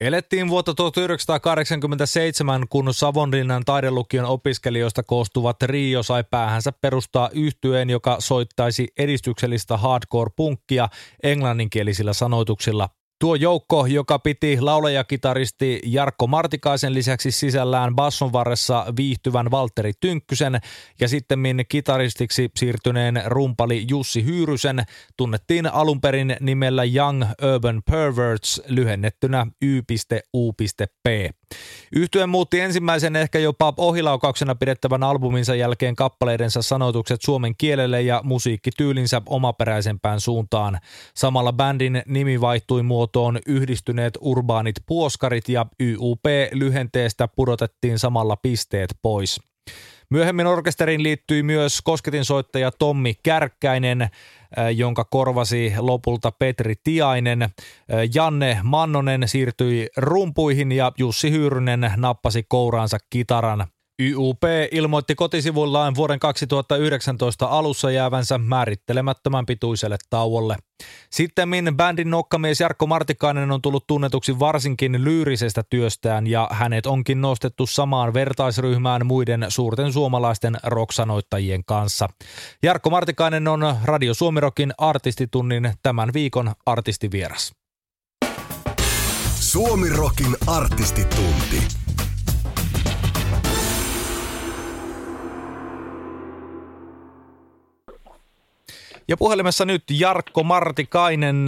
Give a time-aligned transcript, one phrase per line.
[0.00, 8.88] Elettiin vuotta 1987, kun Savonlinnan taidelukion opiskelijoista koostuva trio sai päähänsä perustaa yhtyeen, joka soittaisi
[8.98, 10.88] edistyksellistä hardcore-punkkia
[11.22, 12.88] englanninkielisillä sanoituksilla.
[13.18, 20.60] Tuo joukko, joka piti laulajakitaristi Jarkko Martikaisen lisäksi sisällään basson varressa viihtyvän Valtteri Tynkkysen
[21.00, 24.82] ja sitten kitaristiksi siirtyneen rumpali Jussi Hyyrysen,
[25.16, 27.24] tunnettiin alun perin nimellä Young
[27.54, 30.60] Urban Perverts lyhennettynä Y.U.P.
[31.96, 39.22] Yhtyen muutti ensimmäisen ehkä jopa ohilaukauksena pidettävän albuminsa jälkeen kappaleidensa sanoitukset suomen kielelle ja musiikkityylinsä
[39.26, 40.78] omaperäisempään suuntaan.
[41.14, 49.40] Samalla bändin nimi vaihtui muotoon yhdistyneet urbaanit puoskarit ja YUP-lyhenteestä pudotettiin samalla pisteet pois.
[50.14, 54.10] Myöhemmin orkesteriin liittyi myös kosketinsoittaja Tommi Kärkkäinen, äh,
[54.74, 57.42] jonka korvasi lopulta Petri Tiainen.
[57.42, 57.50] Äh,
[58.14, 63.66] Janne Mannonen siirtyi rumpuihin ja Jussi Hyyrynen nappasi kouraansa kitaran.
[64.02, 64.42] YUP
[64.72, 70.56] ilmoitti kotisivuillaan vuoden 2019 alussa jäävänsä määrittelemättömän pituiselle tauolle.
[71.10, 77.66] Sitten bändin nokkamies Jarkko Martikainen on tullut tunnetuksi varsinkin lyyrisestä työstään ja hänet onkin nostettu
[77.66, 82.08] samaan vertaisryhmään muiden suurten suomalaisten roksanoittajien kanssa.
[82.62, 87.52] Jarkko Martikainen on Radio Suomirokin artistitunnin tämän viikon artistivieras.
[89.34, 91.83] Suomirokin artistitunti.
[99.08, 101.46] Ja puhelimessa nyt Jarkko Martikainen.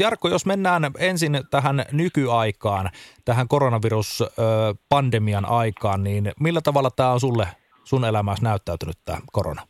[0.00, 2.90] Jarkko, jos mennään ensin tähän nykyaikaan,
[3.24, 7.48] tähän koronaviruspandemian aikaan, niin millä tavalla tämä on sulle,
[7.84, 9.62] sun elämässä näyttäytynyt tämä korona?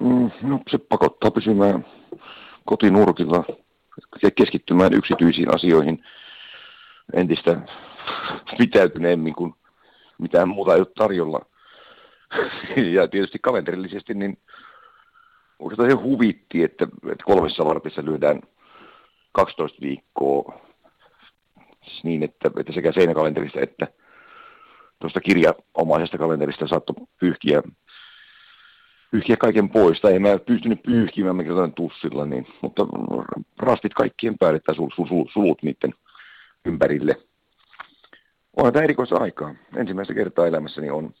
[0.00, 1.86] Mm, no se pakottaa pysymään
[2.64, 3.44] kotinurkilla
[4.22, 6.04] ja keskittymään yksityisiin asioihin
[7.14, 7.60] entistä
[8.58, 9.54] pitäytyneemmin, kuin
[10.18, 11.40] mitään muuta ei ole tarjolla.
[12.94, 14.38] Ja tietysti kalenterillisesti niin
[15.58, 18.40] oikeastaan se huvitti, että, että kolmessa vartissa lyödään
[19.32, 20.68] 12 viikkoa
[21.88, 23.86] siis niin, että, että sekä seinäkalenterista että
[25.00, 27.62] tuosta kirjaomaisesta kalenterista saattoi pyyhkiä,
[29.10, 30.00] pyyhkiä kaiken pois.
[30.00, 32.86] Tai en mä pystynyt pyyhkimään, mä kirjoitan tussilla, niin, mutta
[33.58, 35.94] rastit kaikkien päälle tai sul, sul, sul, sulut niiden
[36.64, 37.16] ympärille.
[38.56, 39.54] Onhan tämä erikoista aikaa.
[39.76, 41.14] Ensimmäistä kertaa elämässäni on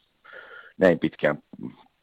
[0.78, 1.42] näin pitkään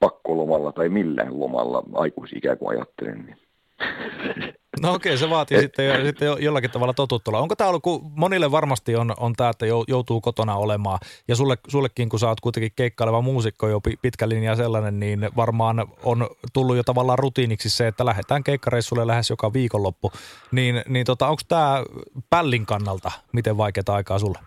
[0.06, 3.26] pakkolomalla tai millään lomalla aikuisikään kuin ajattelen.
[3.26, 3.38] Niin.
[4.82, 7.40] No okei, se vaatii sitten, jo, sitten jollakin tavalla totuttua.
[7.40, 11.58] Onko tämä ollut, kun monille varmasti on, on tämä, että joutuu kotona olemaan, ja sulle,
[11.68, 16.76] sullekin, kun sä oot kuitenkin keikkaileva muusikko jo pitkä linja sellainen, niin varmaan on tullut
[16.76, 20.12] jo tavallaan rutiiniksi se, että lähdetään keikkareissulle lähes joka viikonloppu.
[20.52, 21.84] Niin, niin tota, onko tämä
[22.30, 24.40] pällin kannalta miten vaikeaa aikaa sulle?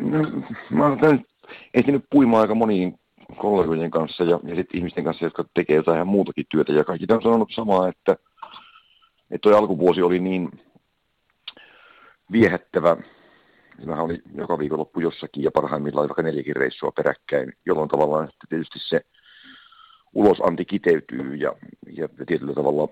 [0.00, 0.18] No,
[0.70, 0.98] mä oon
[1.74, 2.98] ehtinyt puimaan aika moniin
[3.36, 6.72] kollegojen kanssa ja, ja sitten ihmisten kanssa, jotka tekee jotain ihan muutakin työtä.
[6.72, 8.16] Ja kaikki on sanonut samaa, että,
[9.30, 10.50] että alkuvuosi oli niin
[12.32, 12.96] viehättävä.
[13.86, 19.00] Mä olin joka viikonloppu jossakin ja parhaimmillaan vaikka neljäkin reissua peräkkäin, jolloin tavallaan tietysti se
[20.14, 21.52] ulosanti kiteytyy ja,
[21.92, 22.88] ja tietyllä tavalla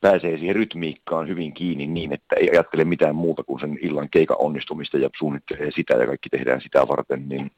[0.00, 4.36] pääsee siihen rytmiikkaan hyvin kiinni niin, että ei ajattele mitään muuta kuin sen illan keikan
[4.40, 7.50] onnistumista ja suunnittelee sitä ja kaikki tehdään sitä varten, niin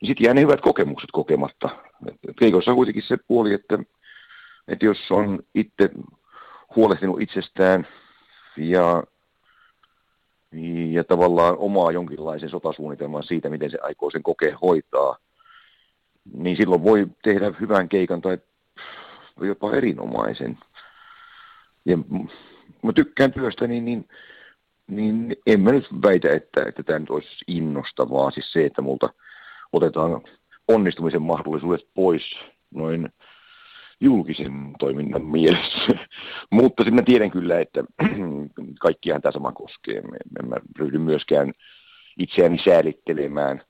[0.00, 1.68] niin sitten jää ne hyvät kokemukset kokematta.
[2.38, 3.78] Keikossa on kuitenkin se puoli, että,
[4.68, 5.90] että jos on itse
[6.76, 7.86] huolehtinut itsestään
[8.56, 9.02] ja,
[10.90, 15.16] ja tavallaan omaa jonkinlaisen sotasuunnitelman siitä, miten se aikoo sen kokea hoitaa,
[16.34, 18.38] niin silloin voi tehdä hyvän keikan tai
[19.40, 20.58] jopa erinomaisen.
[21.84, 21.98] Ja
[22.82, 24.08] mä tykkään työstä, niin, niin,
[24.86, 28.30] niin en mä nyt väitä, että, että tämä nyt olisi innostavaa.
[28.30, 29.10] Siis se, että multa–
[29.76, 30.22] otetaan
[30.68, 32.22] onnistumisen mahdollisuudet pois
[32.74, 33.08] noin
[34.00, 35.78] julkisen toiminnan mielessä.
[36.50, 37.84] Mutta sitten mä tiedän kyllä, että
[38.80, 40.02] kaikkiaan tämä sama koskee.
[40.40, 41.52] En mä ryhdy myöskään
[42.18, 43.62] itseäni säälittelemään.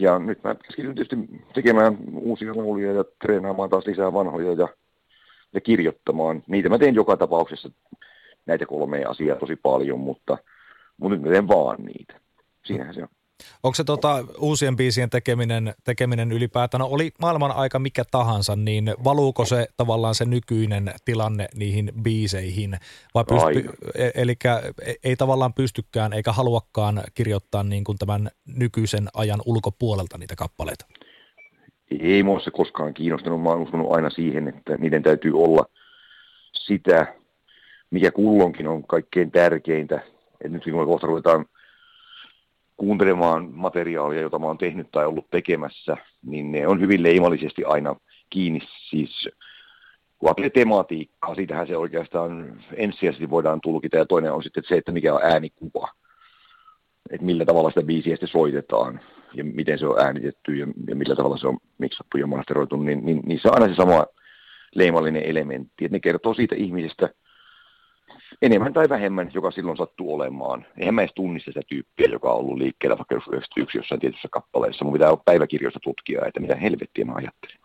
[0.00, 1.16] Ja nyt mä keskityn tietysti
[1.54, 4.68] tekemään uusia lauluja ja treenaamaan taas lisää vanhoja ja,
[5.54, 6.42] ja kirjoittamaan.
[6.46, 7.70] Niitä mä teen joka tapauksessa
[8.46, 10.38] näitä kolmea asiaa tosi paljon, mutta,
[10.96, 12.20] mutta nyt mä teen vaan niitä.
[12.64, 13.08] Siinähän se on.
[13.62, 18.94] Onko se tota, uusien biisien tekeminen, tekeminen ylipäätään, no oli maailman aika mikä tahansa, niin
[19.04, 22.76] valuuko se tavallaan se nykyinen tilanne niihin biiseihin?
[23.14, 24.36] Vai pysty, e, eli
[24.86, 30.86] e, ei tavallaan pystykään eikä haluakaan kirjoittaa niin kuin tämän nykyisen ajan ulkopuolelta niitä kappaleita?
[32.00, 33.42] Ei mua se koskaan kiinnostanut.
[33.42, 35.66] Mä oon uskonut aina siihen, että niiden täytyy olla
[36.52, 37.14] sitä,
[37.90, 40.00] mikä kullonkin on kaikkein tärkeintä.
[40.44, 41.46] Et nyt kun kohta ruvetaan
[42.82, 45.96] kuuntelemaan materiaalia, jota mä oon tehnyt tai ollut tekemässä,
[46.26, 47.96] niin ne on hyvin leimallisesti aina
[48.30, 48.60] kiinni.
[48.90, 49.28] Siis
[50.52, 55.20] tematiikkaa, siitähän se oikeastaan ensisijaisesti voidaan tulkita, ja toinen on sitten se, että mikä on
[55.22, 55.88] äänikuva,
[57.10, 59.00] että millä tavalla sitä biisiä sitten soitetaan,
[59.34, 63.04] ja miten se on äänitetty, ja, ja millä tavalla se on miksattu ja masteroitu, niin,
[63.04, 64.06] niin, se on aina se sama
[64.74, 67.08] leimallinen elementti, että ne kertoo siitä ihmisestä,
[68.42, 70.66] enemmän tai vähemmän, joka silloin sattuu olemaan.
[70.78, 74.84] Eihän mä edes tunnista sitä tyyppiä, joka on ollut liikkeellä vaikka 91 jossain tietyssä kappaleessa.
[74.84, 77.62] Mun pitää olla päiväkirjoista tutkia, että mitä helvettiä mä ajattelin.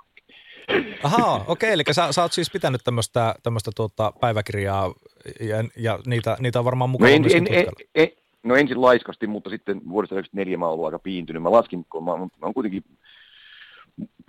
[1.03, 4.93] Ahaa, okei, okay, eli sä, sä oot siis pitänyt tämmöistä, tämmöistä tuota päiväkirjaa
[5.39, 8.07] ja, ja niitä, niitä on varmaan mukana no, en, en, en, en,
[8.43, 11.43] no ensin laiskasti, mutta sitten vuodesta 1994 mä oon ollut aika piintynyt.
[11.43, 12.83] Mä laskin, kun mä, mä oon kuitenkin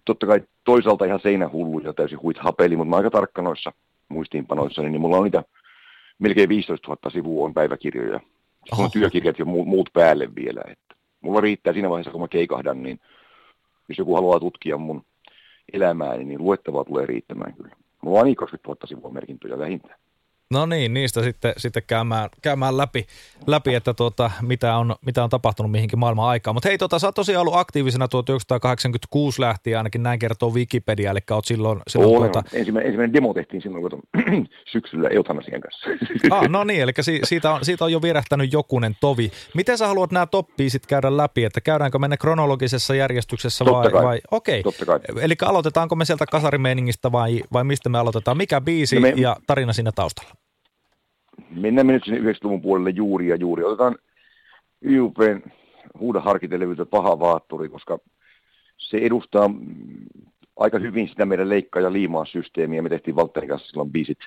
[0.04, 3.72] totta kai toisaalta ihan seinähullu ja täysin huit hapeli, mutta mä aika tarkka noissa
[4.08, 5.42] muistiinpanoissa, niin mulla on niitä
[6.18, 8.20] melkein 15 000 sivua on päiväkirjoja.
[8.64, 10.60] Sitten on työkirjat ja muut päälle vielä.
[10.68, 13.00] Että mulla riittää siinä vaiheessa, kun mä keikahdan, niin
[13.88, 15.04] jos joku haluaa tutkia mun
[15.72, 17.76] elämääni, niin luettavaa tulee riittämään kyllä.
[18.02, 19.98] Mulla on niin 20 000 sivua merkintöjä vähintään.
[20.52, 23.06] No niin, niistä sitten, sitten käymään, käymään läpi,
[23.46, 26.54] läpi että tuota, mitä, on, mitä on tapahtunut mihinkin maailman aikaan.
[26.56, 31.20] Mutta hei, tuota, sä oot tosiaan ollut aktiivisena 1986 lähtien, ainakin näin kertoo Wikipedia, eli
[31.30, 31.80] oot silloin...
[31.88, 32.32] silloin Olen.
[32.32, 32.48] tuota...
[32.52, 34.02] ensimmäinen, ensimmäinen demo tehtiin silloin kun
[34.72, 35.88] syksyllä eutanasian kanssa.
[36.30, 39.30] Ah, no niin, eli si, siitä, on, siitä on jo virähtänyt jokunen tovi.
[39.54, 43.72] Miten sä haluat nämä toppiisit käydä läpi, että käydäänkö mennä kronologisessa järjestyksessä vai...
[43.72, 44.04] Totta kai.
[44.04, 45.00] vai okei, okay.
[45.20, 48.36] eli aloitetaanko me sieltä kasarimeiningistä vai, vai mistä me aloitetaan?
[48.36, 49.12] Mikä biisi no me...
[49.16, 50.37] ja tarina siinä taustalla?
[51.50, 53.64] Mennään me nyt sinne 90-luvun puolelle juuri ja juuri.
[53.64, 53.96] Otetaan
[54.84, 55.42] YUPn
[55.98, 57.98] huuda harkitelevyyttä paha vaatturi, koska
[58.76, 59.50] se edustaa
[60.56, 62.82] aika hyvin sitä meidän leikkaa ja liimaa systeemiä.
[62.82, 64.18] Me tehtiin Valtterin kanssa silloin biisit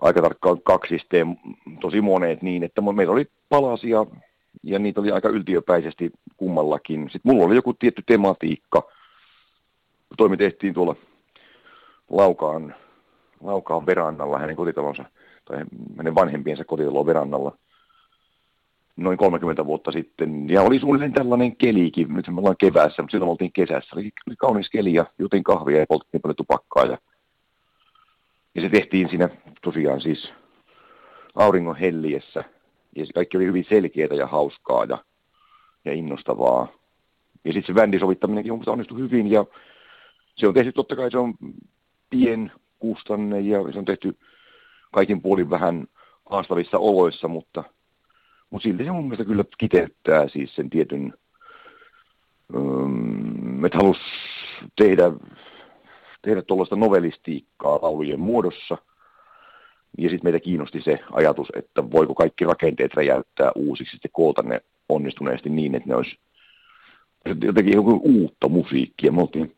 [0.00, 1.36] aika tarkkaan kaksisteen,
[1.80, 4.06] tosi moneet niin, että meillä oli palasia
[4.62, 7.10] ja niitä oli aika yltiöpäisesti kummallakin.
[7.12, 8.82] Sitten mulla oli joku tietty tematiikka.
[10.16, 10.96] Toimi tehtiin tuolla
[12.10, 12.74] Laukaan,
[13.40, 15.04] Laukaan verannalla hänen kotitalonsa
[15.48, 15.64] tai
[15.96, 17.58] hänen vanhempiensa kotitalo verannalla
[18.98, 20.50] noin 30 vuotta sitten.
[20.50, 23.96] Ja oli suunnilleen tällainen kelikin, nyt me ollaan keväässä, mutta silloin oltiin kesässä.
[23.96, 26.84] Oli, oli kaunis keli ja jutin kahvia ja poltettiin paljon tupakkaa.
[26.84, 26.98] Ja,
[28.54, 29.28] ja se tehtiin siinä
[29.62, 30.32] tosiaan siis
[31.34, 32.44] auringon helliessä.
[32.96, 34.98] Ja se kaikki oli hyvin selkeää ja hauskaa ja,
[35.84, 36.68] ja innostavaa.
[37.44, 39.44] Ja sitten se bändisovittaminenkin on onnistui hyvin ja
[40.36, 41.34] se on tehty totta kai se on
[42.10, 44.18] pien kustanne ja se on tehty
[44.92, 45.86] kaikin puolin vähän
[46.30, 47.64] haastavissa oloissa, mutta,
[48.50, 51.14] mutta silti se mun mielestä kyllä kiteyttää siis sen tietyn,
[52.54, 53.98] um, että halus
[54.76, 55.12] tehdä,
[56.22, 58.78] tehdä tuollaista novelistiikkaa laulujen muodossa.
[59.98, 64.60] Ja sitten meitä kiinnosti se ajatus, että voiko kaikki rakenteet räjäyttää uusiksi ja koota ne
[64.88, 66.18] onnistuneesti niin, että ne olisi
[67.42, 69.12] jotenkin joku uutta musiikkia.
[69.12, 69.56] Me oltiin,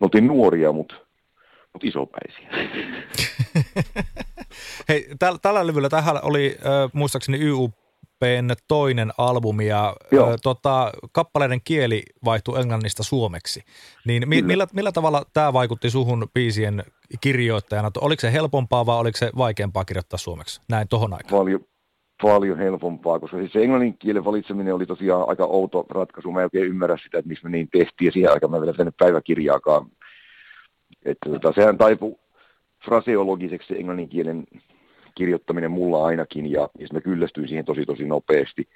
[0.00, 0.94] me oltiin nuoria, mutta,
[1.72, 2.48] mutta isopäisiä.
[4.88, 11.60] Hei, täl, tällä levyllä tähän oli äh, muistaakseni YUPn toinen albumi ja äh, tota, kappaleiden
[11.64, 13.62] kieli vaihtui englannista suomeksi.
[14.06, 16.82] Niin mi, millä, millä tavalla tämä vaikutti suhun biisien
[17.20, 17.90] kirjoittajana?
[18.00, 21.38] Oliko se helpompaa vai oliko se vaikeampaa kirjoittaa suomeksi näin tohon aikaan?
[21.38, 21.60] Paljon,
[22.22, 26.32] paljon helpompaa, koska siis se englannin kielen valitseminen oli tosiaan aika outo ratkaisu.
[26.32, 28.72] Mä en oikein ymmärrä sitä, että miksi me niin tehtiin ja siihen aikaan mä vielä
[28.72, 29.86] tänne päiväkirjaakaan.
[31.04, 32.16] Että tota, sehän taipui
[32.84, 34.44] fraseologiseksi englannin kielen
[35.14, 38.68] kirjoittaminen mulla ainakin, ja, ja mä kyllästyin siihen tosi tosi nopeasti.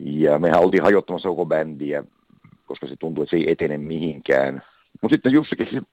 [0.00, 2.04] Ja mehän oltiin hajottamassa koko bändiä,
[2.66, 4.62] koska se tuntui, että se ei etene mihinkään.
[5.02, 5.86] Mutta sitten Jussikin sen,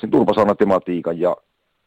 [0.00, 0.10] sen
[0.58, 1.36] tematiikan ja,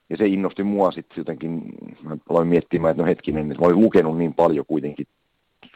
[0.10, 1.62] ja se innosti mua sitten jotenkin,
[2.04, 5.08] mä aloin miettimään, että no hetkinen, että mä olin lukenut niin paljon kuitenkin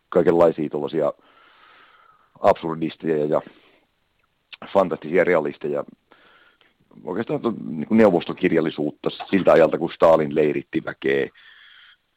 [0.09, 1.13] kaikenlaisia tuollaisia
[2.39, 3.41] absurdisteja ja
[4.73, 5.83] fantastisia realisteja
[7.03, 11.29] oikeastaan niin kuin neuvostokirjallisuutta siltä ajalta, kun Stalin leiritti väkeä,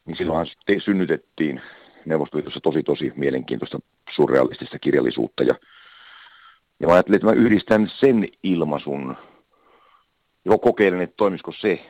[0.05, 1.61] niin silloinhan te synnytettiin
[2.05, 3.79] Neuvostoliitossa tosi tosi mielenkiintoista
[4.15, 5.43] surrealistista kirjallisuutta.
[5.43, 5.55] Ja,
[6.79, 9.17] ja mä ajattelin, että mä yhdistän sen ilmaisun,
[10.45, 11.85] ja kokeilen, että toimisiko se.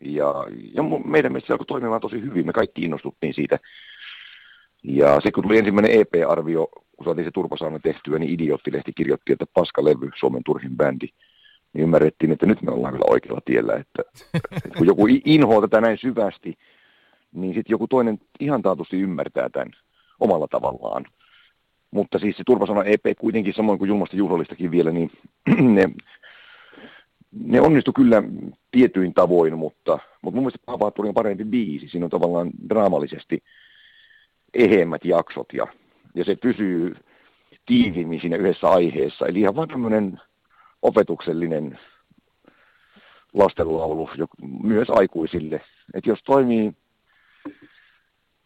[0.00, 0.34] Ja,
[0.74, 2.46] ja meidän mielestä se alkoi toimimaan tosi hyvin.
[2.46, 3.58] Me kaikki innostuttiin siitä,
[4.82, 9.46] Ja se kun tuli ensimmäinen EP-arvio, kun saatiin se turpasauna tehtyä, niin Idioottilehti kirjoitti, että
[9.54, 11.08] paska levy, Suomen turhin bändi.
[11.78, 14.02] Niin ymmärrettiin, että nyt me ollaan kyllä oikealla tiellä, että,
[14.34, 16.58] että kun joku inhoaa tätä näin syvästi,
[17.32, 19.72] niin sitten joku toinen ihan taatusti ymmärtää tämän
[20.20, 21.04] omalla tavallaan.
[21.90, 25.10] Mutta siis se turvasana EP kuitenkin, samoin kuin julmasta juhlallistakin vielä, niin
[25.76, 25.90] ne,
[27.32, 28.22] ne onnistu kyllä
[28.70, 31.88] tietyin tavoin, mutta, mutta mun mielestä Pahavaatturi on parempi biisi.
[31.88, 33.42] Siinä on tavallaan draamallisesti
[34.54, 35.66] ehemmät jaksot ja,
[36.14, 36.96] ja se pysyy
[37.66, 39.26] tiiviimmin siinä yhdessä aiheessa.
[39.26, 40.20] Eli ihan vaan tämmöinen
[40.82, 41.78] opetuksellinen
[43.34, 44.10] lastenlaulu
[44.62, 45.60] myös aikuisille.
[45.94, 46.72] Että jos toimii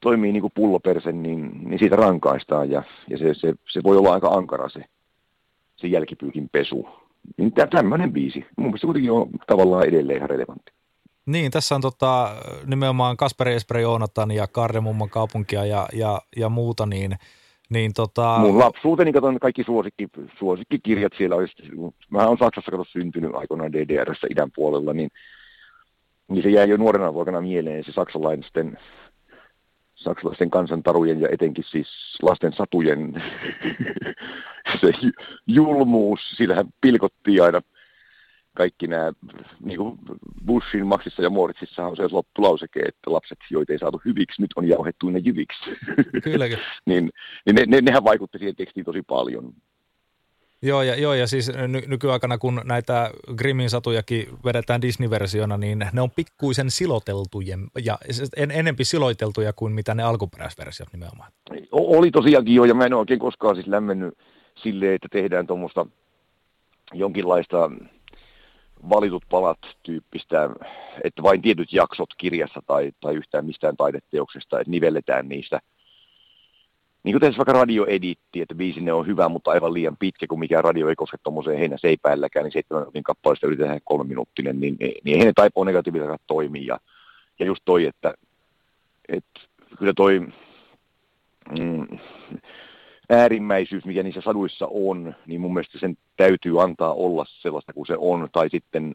[0.00, 4.12] toimii niin kuin pulloperse, niin, niin siitä rankaistaan ja, ja se, se, se, voi olla
[4.12, 4.84] aika ankara se,
[5.76, 6.88] se jälkipyykin pesu.
[7.36, 8.46] Niin tämmöinen biisi.
[8.56, 10.72] Mun mielestä kuitenkin on tavallaan edelleen ihan relevantti.
[11.26, 12.36] Niin, tässä on tota,
[12.66, 17.16] nimenomaan Kasperi Esperi Joonatan ja Karremumman kaupunkia ja, ja, ja muuta, niin,
[17.72, 18.38] niin tota...
[18.38, 21.36] Mun lapsuuteni katson kaikki suosikki, suosikkikirjat siellä.
[21.36, 21.54] Olisi,
[22.10, 25.10] mä oon Saksassa kato syntynyt aikoinaan DDRssä idän puolella, niin,
[26.28, 28.78] niin se jäi jo nuorena vuokana mieleen se saksalaisten
[29.94, 31.88] saksalaisten kansantarujen ja etenkin siis
[32.22, 33.22] lasten satujen
[34.80, 34.92] se
[35.46, 37.60] julmuus, sillähän pilkottiin aina
[38.54, 39.12] kaikki nämä,
[39.64, 39.98] niin kuin
[40.46, 44.68] Bushin, Maxissa ja Moritsissa on se loppulauseke, että lapset, joita ei saatu hyviksi, nyt on
[44.68, 45.70] jauhettu ne jyviksi.
[46.24, 46.44] Kyllä.
[46.86, 47.10] niin,
[47.46, 49.54] niin ne, ne, nehän vaikutti siihen tekstiin tosi paljon.
[50.64, 56.00] Joo ja, joo, ja siis ny- nykyaikana, kun näitä Grimmin satujakin vedetään Disney-versiona, niin ne
[56.00, 57.98] on pikkuisen siloteltuja ja
[58.36, 61.32] en, enempi siloiteltuja kuin mitä ne alkuperäisversiot nimenomaan.
[61.72, 64.18] O- oli tosiaankin jo, ja mä en oikein koskaan siis lämmennyt
[64.62, 65.86] silleen, että tehdään tuommoista
[66.92, 67.70] jonkinlaista
[68.90, 70.50] valitut palat tyyppistä,
[71.04, 75.60] että vain tietyt jaksot kirjassa tai, tai yhtään mistään taideteoksesta, että nivelletään niistä–
[77.04, 80.64] niin kuin tässä vaikka radioeditti, että biisinne on hyvä, mutta aivan liian pitkä, kun mikään
[80.64, 85.24] radio ei koske tuommoiseen heinäseipäälläkään, niin seitsemän minuutin kappaleesta yritetään kolme minuuttinen, niin, niin ei
[85.24, 86.74] ne taipoo negatiivisesti toimia.
[86.74, 86.78] Ja,
[87.38, 88.14] ja just toi, että,
[89.08, 89.40] että
[89.78, 90.20] kyllä toi
[91.58, 91.98] mm,
[93.10, 97.96] äärimmäisyys, mikä niissä saduissa on, niin mun mielestä sen täytyy antaa olla sellaista kuin se
[97.98, 98.92] on, tai sitten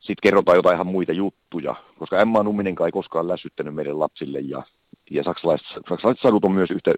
[0.00, 4.62] sit kerrotaan jotain ihan muita juttuja, koska Emma Numminenkaan ei koskaan lässyttänyt meidän lapsille, ja
[5.10, 6.94] ja saksalaiset, saksalaiset sadut on myös yhtä,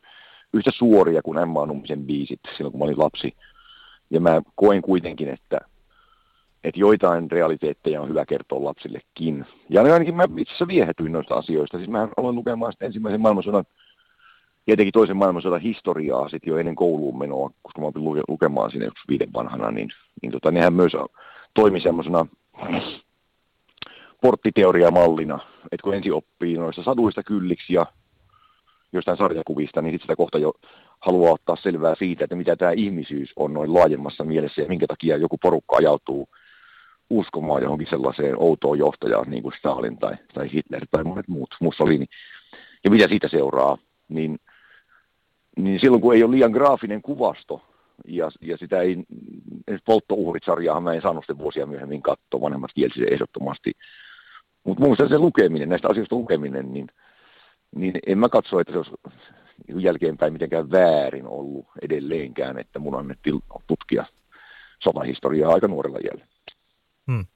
[0.53, 3.37] yhtä suoria kuin Emma Nummisen biisit silloin, kun mä olin lapsi.
[4.11, 5.61] Ja mä koen kuitenkin, että,
[6.65, 9.47] että joitain realiteetteja on hyvä kertoa lapsillekin.
[9.71, 11.79] Ja ainakin mä itse asiassa viehätyin noista asioista.
[11.79, 13.65] Siis mä aloin lukemaan ensimmäisen maailmansodan
[14.67, 18.91] ja etenkin toisen maailmansodan historiaa sitten jo ennen kouluun menoa, koska mä opin lukemaan sinne
[19.09, 19.89] viiden vanhana, niin,
[20.23, 20.93] niin tota, nehän myös
[21.55, 22.27] toimi semmoisena
[24.23, 25.39] porttiteoriamallina,
[25.73, 27.87] että kun ensin oppii noista saduista kylliksi ja
[28.93, 30.53] jostain sarjakuvista, niin sitten sitä kohta jo
[31.01, 35.17] haluaa ottaa selvää siitä, että mitä tämä ihmisyys on noin laajemmassa mielessä ja minkä takia
[35.17, 36.29] joku porukka ajautuu
[37.11, 42.07] uskomaan johonkin sellaiseen outoon johtajaan, niin kuin Stalin tai, tai Hitler tai monet muut, Mussolini,
[42.85, 43.79] ja mitä siitä seuraa,
[44.09, 44.39] niin,
[45.57, 47.63] niin silloin kun ei ole liian graafinen kuvasto,
[48.07, 49.05] ja, ja sitä ei,
[49.85, 53.73] polttouhrit-sarjaa mä en saanut sitten vuosia myöhemmin katsoa, vanhemmat kielsi se ehdottomasti,
[54.65, 56.87] mutta mun mielestä se lukeminen, näistä asioista lukeminen, niin
[57.75, 58.93] niin en mä katso, että se olisi
[59.79, 64.05] jälkeenpäin mitenkään väärin ollut edelleenkään, että mun annettiin tutkia
[64.83, 66.33] sotahistoriaa aika nuorella jäljellä.
[67.13, 67.27] Hmm.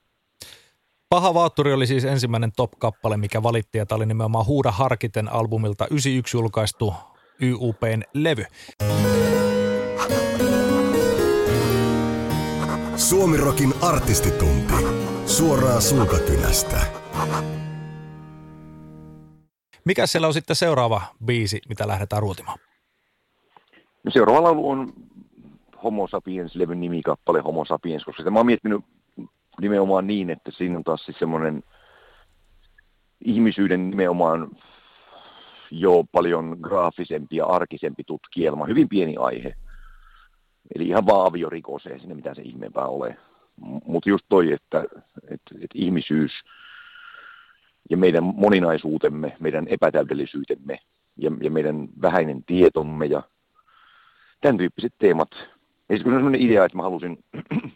[1.09, 5.85] Paha Vaatturi oli siis ensimmäinen top-kappale, mikä valittiin, ja tämä oli nimenomaan Huuda Harkiten albumilta
[5.85, 6.95] 91 julkaistu
[7.43, 8.45] YUPn levy.
[12.97, 14.75] Suomirokin artistitunti.
[15.27, 16.77] Suoraan suukakynästä.
[19.85, 22.59] Mikä siellä on sitten seuraava biisi, mitä lähdetään ruotimaan?
[24.05, 24.93] No seuraava laulu on
[25.85, 28.85] Homo Sapiens-levyn nimikappale Homo Sapiens, koska sitä mä oon miettinyt
[29.61, 31.63] nimenomaan niin, että siinä on taas siis semmoinen
[33.25, 34.51] ihmisyyden nimenomaan
[35.71, 39.55] jo paljon graafisempi ja arkisempi tutkielma, hyvin pieni aihe.
[40.75, 43.17] Eli ihan vaan aviorikos, ei sinne mitään se ihmeempää ole.
[43.85, 44.85] Mutta just toi, että,
[45.31, 46.33] että, että ihmisyys–
[47.91, 50.79] ja meidän moninaisuutemme, meidän epätäydellisyytemme
[51.17, 53.23] ja, ja meidän vähäinen tietomme ja
[54.41, 55.29] tämän tyyppiset teemat.
[55.33, 57.73] Ja sitten kun on sellainen idea, että mä halusin, olen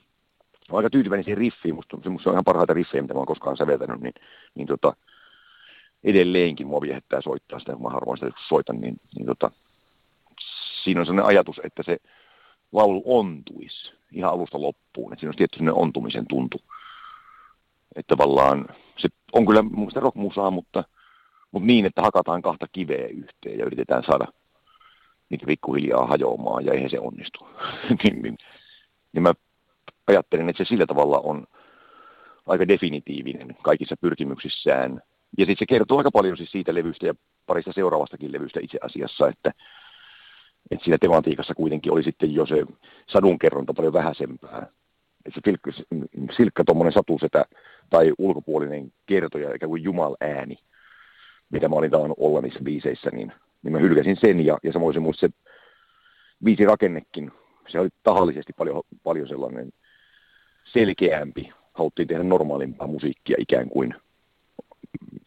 [0.76, 4.00] aika tyytyväinen siihen riffiin, musta, musta on ihan parhaita riffejä, mitä mä oon koskaan säveltänyt,
[4.00, 4.14] niin,
[4.54, 4.96] niin tota,
[6.04, 9.50] edelleenkin mua viehättää soittaa sitä, kun mä harvoin sitä soitan, niin, niin tota,
[10.84, 11.96] siinä on sellainen ajatus, että se
[12.72, 16.60] laulu ontuisi ihan alusta loppuun, että siinä on tietty sellainen ontumisen tuntu.
[17.96, 20.84] Että tavallaan se on kyllä mun mielestä rockmusaa, mutta,
[21.52, 24.26] mutta niin, että hakataan kahta kiveä yhteen ja yritetään saada
[25.28, 27.48] niitä pikkuhiljaa hajoamaan ja eihän se onnistu.
[28.04, 28.38] niin, niin,
[29.12, 29.34] niin mä
[30.06, 31.46] ajattelen, että se sillä tavalla on
[32.46, 35.02] aika definitiivinen kaikissa pyrkimyksissään.
[35.38, 37.14] Ja sitten se kertoo aika paljon siis siitä levystä ja
[37.46, 39.52] parista seuraavastakin levystä itse asiassa, että,
[40.70, 42.66] että siinä tematiikassa kuitenkin oli sitten jo se
[43.08, 44.66] sadunkerronta paljon vähäisempää.
[45.26, 45.70] Että se silkka,
[46.36, 47.44] silkka tuommoinen satusetä
[47.90, 50.58] tai ulkopuolinen kertoja, ikään kuin Jumal ääni,
[51.50, 54.94] mitä mä olin tavannut olla niissä biiseissä, niin, niin mä hylkäsin sen ja, ja samoin
[54.94, 55.34] se muista se
[56.44, 57.32] biisirakennekin,
[57.68, 59.72] se oli tahallisesti paljon, paljon sellainen
[60.64, 61.52] selkeämpi.
[61.74, 63.94] Haluttiin tehdä normaalimpaa musiikkia ikään kuin,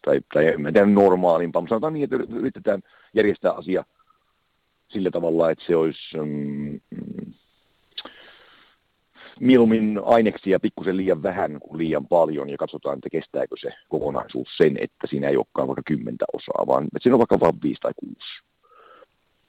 [0.02, 2.82] tai, tai en tiedä normaalimpaa, mutta sanotaan niin, että yritetään
[3.14, 3.84] järjestää asia
[4.88, 6.80] sillä tavalla, että se olisi mm,
[9.40, 14.78] mieluummin aineksia pikkusen liian vähän kuin liian paljon ja katsotaan, että kestääkö se kokonaisuus sen,
[14.80, 17.92] että siinä ei olekaan vaikka kymmentä osaa, vaan että siinä on vaikka vain viisi tai
[17.96, 18.44] kuusi.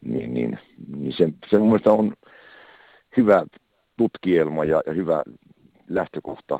[0.00, 0.58] Niin, niin,
[0.96, 2.16] niin se, se mun mielestä on
[3.16, 3.46] hyvä
[3.96, 5.22] tutkielma ja, ja hyvä
[5.88, 6.58] lähtökohta.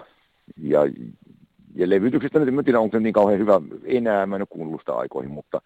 [0.57, 0.81] Ja,
[1.77, 4.81] ja levytyksestä nyt en tiedä, onko se niin kauhean hyvä enää, mä en ole kuunnellut
[4.81, 5.63] sitä aikoihin, mutta,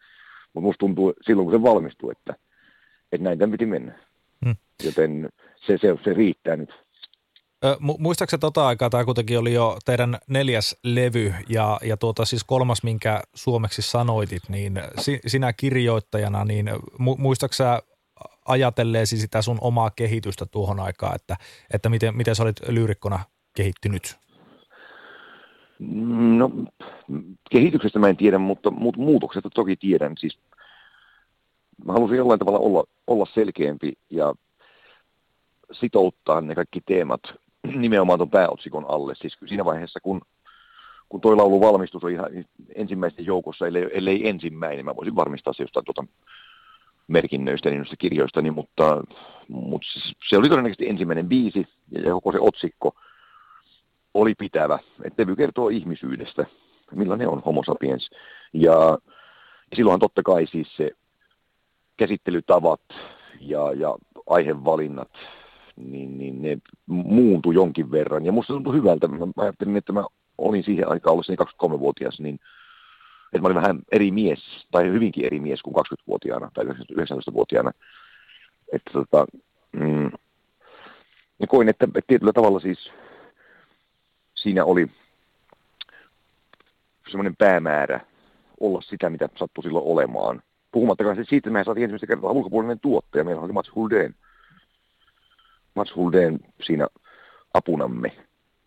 [0.53, 2.35] mutta musta tuntuu silloin, kun se valmistuu, että,
[3.13, 3.99] että näin tämän piti mennä.
[4.45, 4.57] Hmm.
[4.85, 5.29] Joten
[5.67, 6.71] se, se, se riittää nyt
[7.99, 12.83] Muistaakseni tota aikaa tämä kuitenkin oli jo teidän neljäs levy ja, ja tuota siis kolmas,
[12.83, 14.81] minkä suomeksi sanoitit, niin
[15.27, 17.71] sinä kirjoittajana, niin muistaakseni
[18.45, 21.37] ajatelleesi sitä sun omaa kehitystä tuohon aikaan, että,
[21.75, 23.19] että miten, miten sä olit lyyrikkona
[23.57, 24.17] kehittynyt?
[25.81, 26.51] No
[27.51, 30.13] kehityksestä mä en tiedä, mutta, muutoksesta toki tiedän.
[30.19, 30.39] Siis
[31.85, 34.35] mä halusin jollain tavalla olla, olla selkeämpi ja
[35.73, 37.21] sitouttaa ne kaikki teemat
[37.77, 39.15] nimenomaan tuon pääotsikon alle.
[39.15, 40.21] Siis siinä vaiheessa, kun,
[41.09, 42.29] kun toi laulu valmistus on ihan
[42.75, 46.05] ensimmäisten joukossa, ellei, ellei ensimmäinen, mä voisin varmistaa se jostain tuota
[47.09, 49.05] merkinnöistä, niin kirjoista, niin, mutta,
[49.49, 49.89] mutta
[50.29, 52.95] se oli todennäköisesti ensimmäinen biisi ja koko se otsikko
[54.15, 54.79] oli pitävä.
[55.05, 56.47] Että levy kertoo ihmisyydestä,
[56.93, 58.11] millainen on homo sapiens.
[58.53, 58.99] Ja
[59.77, 60.91] silloinhan totta kai siis se
[61.97, 62.81] käsittelytavat
[63.41, 63.95] ja, ja
[64.27, 65.11] aihevalinnat
[65.77, 68.27] niin, niin ne muuntui jonkin verran.
[68.27, 69.09] Ja musta tuntui hyvältä.
[69.09, 70.05] Mä ajattelin, että mä
[70.39, 72.35] olin siihen aikaan ollessani 23-vuotias, niin
[73.25, 77.71] että mä olin vähän eri mies, tai hyvinkin eri mies kuin 20-vuotiaana tai 19-vuotiaana.
[78.73, 79.27] Että tota,
[79.73, 80.11] mm,
[81.41, 82.91] ja koin, että, että tietyllä tavalla siis
[84.43, 84.87] siinä oli
[87.11, 88.01] semmoinen päämäärä
[88.61, 90.43] olla sitä, mitä sattui silloin olemaan.
[90.73, 93.25] Puhumattakaan siitä, että me saatiin ensimmäistä kertaa ulkopuolinen tuottaja.
[93.25, 94.15] Meillä oli Mats Huldeen
[95.75, 96.87] Mats Huldeen siinä
[97.55, 98.13] apunamme.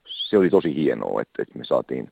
[0.05, 2.11] Se oli tosi hienoa, että, että me saatiin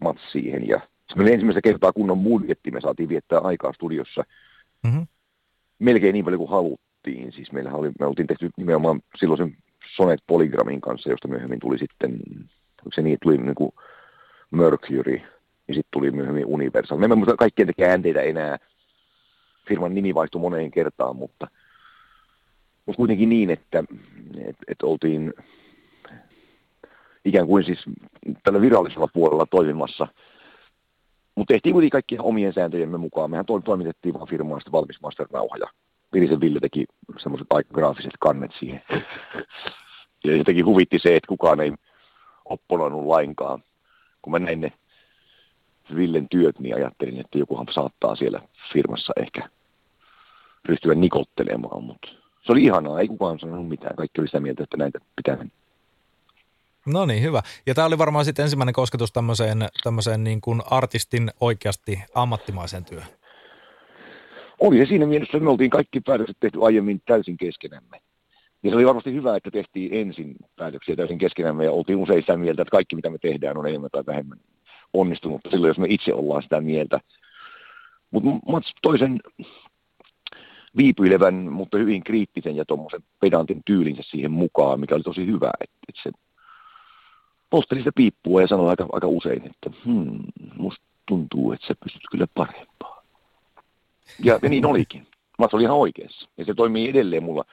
[0.00, 4.24] Mats siihen ja se oli ensimmäistä kertaa kunnon budjetti, me saatiin viettää aikaa studiossa
[4.82, 5.06] mm-hmm.
[5.78, 7.32] melkein niin paljon kuin haluttiin.
[7.32, 9.56] Siis meillä oli, me oltiin tehty nimenomaan silloisen
[9.96, 12.18] Sonet Polygramin kanssa, josta myöhemmin tuli sitten,
[12.94, 13.72] se niin, tuli niin kuin
[14.50, 15.20] Mercury,
[15.68, 16.98] ja sitten tuli myöhemmin Universal.
[16.98, 18.58] Me emme kaikkien käänteitä enää.
[19.68, 21.46] Firman nimi vaihtui moneen kertaan, mutta–
[22.86, 23.84] mutta kuitenkin niin, että,
[24.36, 25.34] että, että oltiin
[27.24, 27.84] ikään kuin siis
[28.44, 30.08] tällä virallisella puolella toimimassa.
[31.34, 33.30] Mutta tehtiin kuitenkin kaikkien omien sääntöjemme mukaan.
[33.30, 35.66] Mehän toimitettiin vaan firmaan sitten valmis master-nauha ja
[36.40, 36.84] Ville teki
[37.18, 38.82] semmoiset aika graafiset kannet siihen.
[40.24, 41.72] ja jotenkin huvitti se, että kukaan ei
[42.52, 43.64] opponoinut lainkaan.
[44.22, 44.72] Kun mä näin ne
[45.96, 49.48] Villen työt, niin ajattelin, että jokuhan saattaa siellä firmassa ehkä
[50.64, 52.08] ryhtyä nikottelemaan, mutta
[52.42, 53.96] se oli ihanaa, ei kukaan sanonut mitään.
[53.96, 55.52] Kaikki oli sitä mieltä, että näitä pitää mennä.
[56.86, 57.42] No niin, hyvä.
[57.66, 63.08] Ja tämä oli varmaan sitten ensimmäinen kosketus tämmöiseen, tämmöiseen niin kuin artistin oikeasti ammattimaiseen työhön.
[64.60, 68.00] Oli se siinä mielessä, me oltiin kaikki päätökset tehty aiemmin täysin keskenämme.
[68.62, 72.36] Ja se oli varmasti hyvä, että tehtiin ensin päätöksiä täysin keskenämme ja oltiin usein sitä
[72.36, 74.38] mieltä, että kaikki mitä me tehdään on enemmän tai vähemmän
[74.92, 75.40] onnistunut.
[75.50, 77.00] Silloin jos me itse ollaan sitä mieltä.
[78.10, 79.20] Mutta Mats toisen
[80.76, 85.50] viipyilevän, mutta hyvin kriittisen ja tuommoisen pedantin tyylinsä siihen mukaan, mikä oli tosi hyvä.
[85.60, 86.10] Että, että se
[87.50, 90.18] posteli sitä piippua ja sanoi aika, aika usein, että hmm,
[90.56, 93.02] musta tuntuu, että sä pystyt kyllä parempaa.
[94.24, 95.06] Ja, ja niin olikin.
[95.38, 96.28] Mä olin ihan oikeassa.
[96.38, 97.44] Ja se toimii edelleen mulla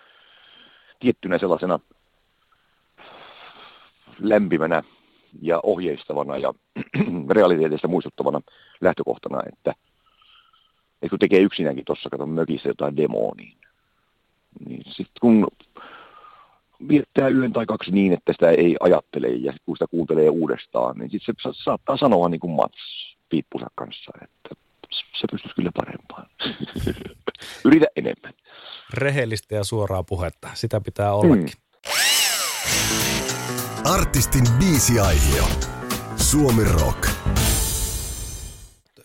[0.99, 1.79] tiettynä sellaisena
[4.19, 4.83] lämpimänä
[5.41, 6.53] ja ohjeistavana ja
[7.35, 8.41] realiteetista muistuttavana
[8.81, 9.73] lähtökohtana, että–
[11.01, 13.53] että kun tekee yksinäänkin tuossa, kato mökissä jotain demoa, niin,
[14.67, 15.47] niin sitten kun
[16.87, 21.09] viettää yön tai kaksi niin, että sitä ei ajattele ja kun sitä kuuntelee uudestaan, niin
[21.09, 24.55] sitten se saattaa sanoa niin kuin Mats piippunsa kanssa, että
[24.91, 26.25] se pystyisi kyllä parempaan.
[27.65, 28.18] Yritä enemmän.
[28.99, 31.49] Rehellistä ja suoraa puhetta, sitä pitää ollakin.
[31.49, 31.91] Mm.
[33.85, 35.43] Artistin biisiaihio.
[36.17, 37.09] Suomi Rock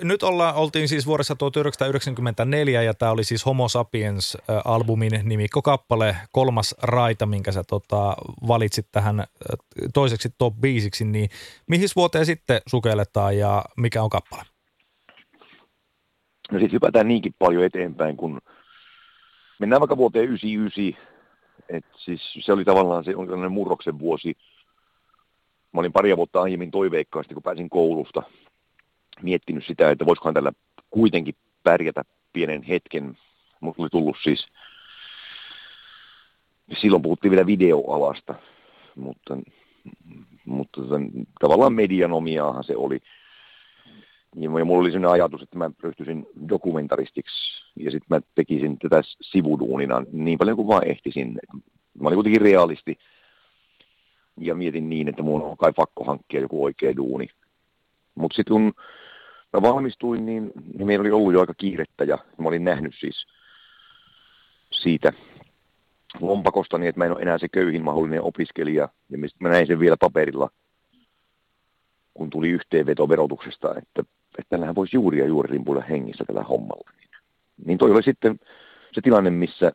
[0.03, 7.27] nyt olla, oltiin siis vuodessa 1994 ja tämä oli siis Homo Sapiens-albumin nimikkokappale, kolmas raita,
[7.27, 8.17] minkä sä tota,
[8.49, 9.25] valitsit tähän
[9.95, 11.29] toiseksi top biisiksi, niin
[11.69, 14.43] mihin vuoteen sitten sukelletaan ja mikä on kappale?
[16.53, 18.41] No sitten hypätään niinkin paljon eteenpäin, kun
[19.65, 21.15] mennään vaikka vuoteen 99,
[21.69, 24.37] että siis se oli tavallaan se on murroksen vuosi.
[25.73, 28.23] Mä olin pari vuotta aiemmin toiveikkaasti, kun pääsin koulusta–
[29.23, 30.53] miettinyt sitä, että voisikohan tällä
[30.91, 33.19] kuitenkin pärjätä pienen hetken.
[33.61, 34.47] Mutta oli tullut siis,
[36.81, 38.35] silloin puhuttiin vielä videoalasta,
[38.97, 39.39] mutta,
[40.45, 40.81] mutta
[41.41, 43.01] tavallaan medianomiaahan se oli.
[44.37, 50.03] Ja mulla oli sellainen ajatus, että mä ryhtyisin dokumentaristiksi ja sitten mä tekisin tätä sivuduunina
[50.13, 51.39] niin paljon kuin vaan ehtisin.
[52.01, 52.99] Mä olin kuitenkin realisti
[54.41, 57.29] ja mietin niin, että mun on kai pakko hankkia joku oikea duuni.
[58.15, 58.73] Mutta sitten kun
[59.53, 63.27] mä valmistuin, niin, niin meillä oli ollut jo aika kiirettä ja mä olin nähnyt siis
[64.71, 65.13] siitä
[66.21, 68.89] lompakosta niin, että mä en ole enää se köyhin mahdollinen opiskelija.
[69.11, 70.51] Ja mä näin sen vielä paperilla,
[72.15, 74.05] kun tuli yhteenveto verotuksesta, että,
[74.39, 76.91] että tällähän voisi juuri ja juuri rimpuilla hengissä tällä hommalla.
[77.65, 78.41] Niin, toi oli sitten
[78.93, 79.73] se tilanne, missä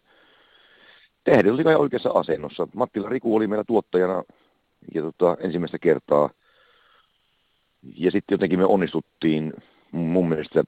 [1.23, 2.67] tähdet oli kai oikeassa asennossa.
[2.75, 4.23] Mattila Riku oli meillä tuottajana
[4.93, 6.29] ja tota, ensimmäistä kertaa–
[7.83, 9.53] ja sitten jotenkin me onnistuttiin
[9.91, 10.63] mun mielestä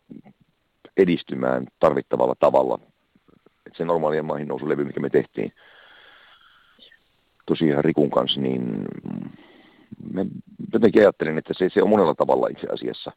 [0.97, 2.79] edistymään tarvittavalla tavalla.
[3.67, 5.53] Et se normaalien maihin nousulevy, mikä me tehtiin
[7.45, 8.85] tosiaan Rikun kanssa, niin
[10.13, 10.25] me
[10.73, 13.11] jotenkin ajattelin, että se, se on monella tavalla itse asiassa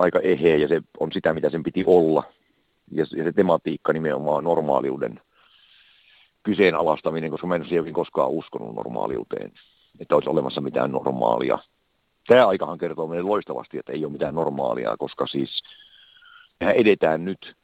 [0.00, 2.22] aika eheä ja se on sitä, mitä sen piti olla.
[2.92, 5.20] Ja, ja se tematiikka nimenomaan normaaliuden
[6.42, 9.52] kyseenalaistaminen, koska mä en ole koskaan uskonut normaaliuteen,
[10.00, 11.58] että olisi olemassa mitään normaalia
[12.30, 15.62] tämä aikahan kertoo meille loistavasti, että ei ole mitään normaalia, koska siis
[16.60, 17.56] mehän edetään nyt,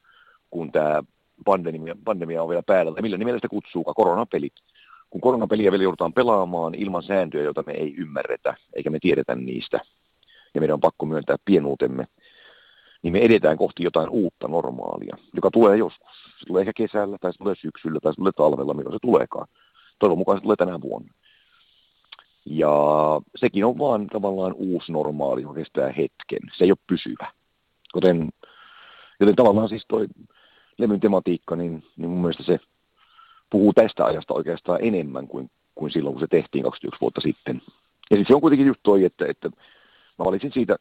[0.51, 1.03] kun tämä
[1.45, 4.53] pandemia, pandemia on vielä päällä, tai millä nimellä sitä kutsuukaan, koronapelit.
[5.11, 9.81] Kun koronapeliä vielä joudutaan pelaamaan ilman sääntöjä, joita me ei ymmärretä, eikä me tiedetä niistä,
[10.55, 12.07] ja meidän on pakko myöntää pienuutemme,
[13.07, 16.11] niin me edetään kohti jotain uutta normaalia, joka tulee joskus.
[16.39, 19.49] Se tulee ehkä kesällä, tai se tulee syksyllä, tai se tulee talvella, milloin se tuleekaan.
[19.99, 21.15] Toivon mukaan se tulee tänä vuonna.
[22.47, 22.71] Ja
[23.37, 26.39] sekin on vaan tavallaan uusi normaali, joka kestää hetken.
[26.57, 27.33] Se ei ole pysyvä.
[27.95, 28.29] Joten,
[29.21, 30.07] joten tavallaan siis toi
[30.79, 32.59] levyn tematiikka, niin, niin mun mielestä se
[33.51, 37.63] puhuu tästä ajasta oikeastaan enemmän kuin, kuin silloin, kun se tehtiin 21 vuotta sitten.
[38.11, 39.49] Ja sitten se on kuitenkin just toi, että, että
[40.19, 40.77] mä valitsin siitä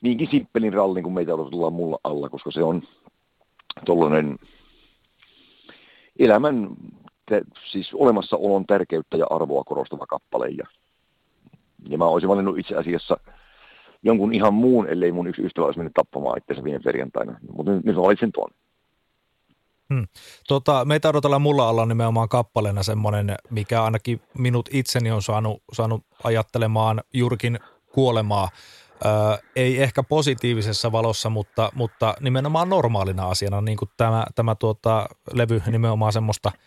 [0.00, 2.82] niinkin simppelin rallin, kun meitä odotellaan mulla alla, koska se on
[3.84, 4.38] tuollainen
[6.18, 6.68] elämän
[7.28, 10.48] te, siis olemassaolon tärkeyttä ja arvoa korostava kappale.
[10.48, 10.64] Ja,
[11.88, 13.16] ja mä olisin valinnut itse asiassa
[14.02, 17.38] jonkun ihan muun, ellei mun yksi ystävä olisi mennyt tappamaan itseänsä viime perjantaina.
[17.56, 18.50] Mutta nyt, nyt mä valitsin tuon.
[19.94, 20.06] Hmm.
[20.48, 26.04] Tota, meitä odotellaan mulla alla nimenomaan kappaleena semmoinen, mikä ainakin minut itseni on saanut, saanut
[26.24, 27.58] ajattelemaan Jurkin
[27.92, 28.48] kuolemaa.
[29.04, 29.12] Öö,
[29.56, 35.62] ei ehkä positiivisessa valossa, mutta, mutta nimenomaan normaalina asiana, niin kuin tämä, tämä tuota, levy
[35.66, 36.52] nimenomaan semmoista–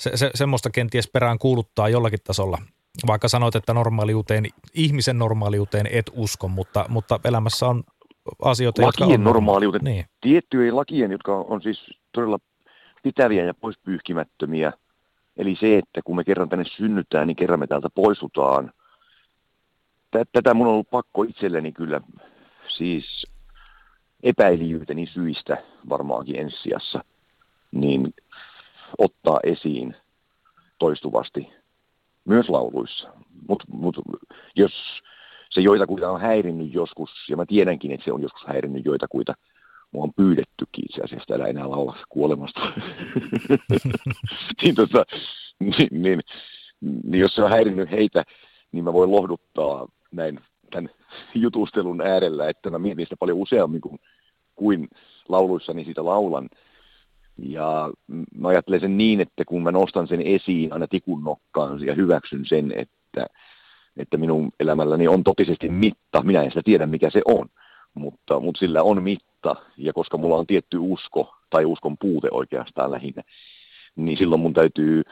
[0.00, 2.58] se, se, semmoista kenties perään kuuluttaa jollakin tasolla.
[3.06, 7.82] Vaikka sanoit, että normaaliuteen, ihmisen normaaliuteen et usko, mutta, mutta elämässä on
[8.44, 9.24] asioita, lakien jotka on...
[9.24, 10.04] normaaliuteen, niin.
[10.20, 12.38] tiettyjen lakien, jotka on siis todella
[13.02, 14.72] pitäviä ja pois pyyhkimättömiä.
[15.36, 18.72] Eli se, että kun me kerran tänne synnytään, niin kerran me täältä poistutaan.
[20.10, 22.00] Tätä mun on ollut pakko itselleni kyllä
[22.68, 23.26] siis
[24.22, 25.56] epäilijyyteni syistä
[25.88, 27.04] varmaankin ensisijassa,
[27.72, 28.14] niin
[28.98, 29.96] ottaa esiin
[30.78, 31.48] toistuvasti
[32.24, 33.08] myös lauluissa.
[33.48, 33.96] Mutta mut,
[34.56, 34.72] jos
[35.50, 39.34] se joitakuita on häirinnyt joskus, ja mä tiedänkin, että se on joskus häirinnyt joitakuita,
[39.92, 42.60] mua on pyydettykin itse asiassa täällä enää laulaa kuolemasta.
[44.62, 45.04] niin, tota,
[45.58, 46.20] niin, niin,
[46.80, 48.24] niin, jos se on häirinnyt heitä,
[48.72, 50.90] niin mä voin lohduttaa näin tämän
[51.34, 53.98] jutustelun äärellä, että mä mietin sitä paljon useammin kuin,
[54.54, 54.88] kuin
[55.28, 56.48] lauluissani siitä laulan.
[57.38, 57.90] Ja
[58.34, 62.46] mä ajattelen sen niin, että kun mä nostan sen esiin aina tikun nokkaan ja hyväksyn
[62.46, 63.26] sen, että,
[63.96, 67.48] että minun elämälläni on totisesti mitta, minä en sitä tiedä mikä se on,
[67.94, 72.90] mutta, mutta sillä on mitta ja koska mulla on tietty usko tai uskon puute oikeastaan
[72.90, 73.22] lähinnä,
[73.96, 75.02] niin silloin mun täytyy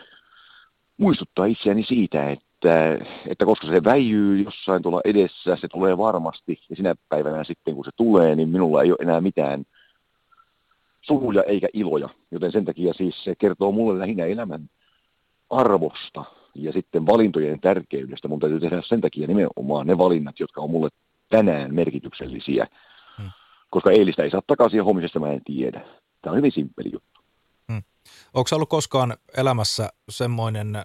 [0.97, 6.59] muistuttaa itseäni siitä, että että, että koska se väijyy jossain tuolla edessä, se tulee varmasti,
[6.71, 9.65] ja sinä päivänä sitten kun se tulee, niin minulla ei ole enää mitään
[11.03, 14.71] suruja eikä iloja, joten sen takia siis se kertoo mulle lähinnä elämän
[15.51, 18.29] arvosta ja sitten valintojen tärkeydestä.
[18.29, 20.89] Mun täytyy tehdä sen takia nimenomaan ne valinnat, jotka on mulle
[21.29, 22.67] tänään merkityksellisiä,
[23.19, 23.31] hmm.
[23.71, 25.81] koska eilistä ei saa takaisin ja huomisesta mä en tiedä.
[26.23, 27.21] Tämä on hyvin simppeli juttu.
[27.73, 27.83] Hmm.
[28.35, 30.85] Onko ollut koskaan elämässä semmoinen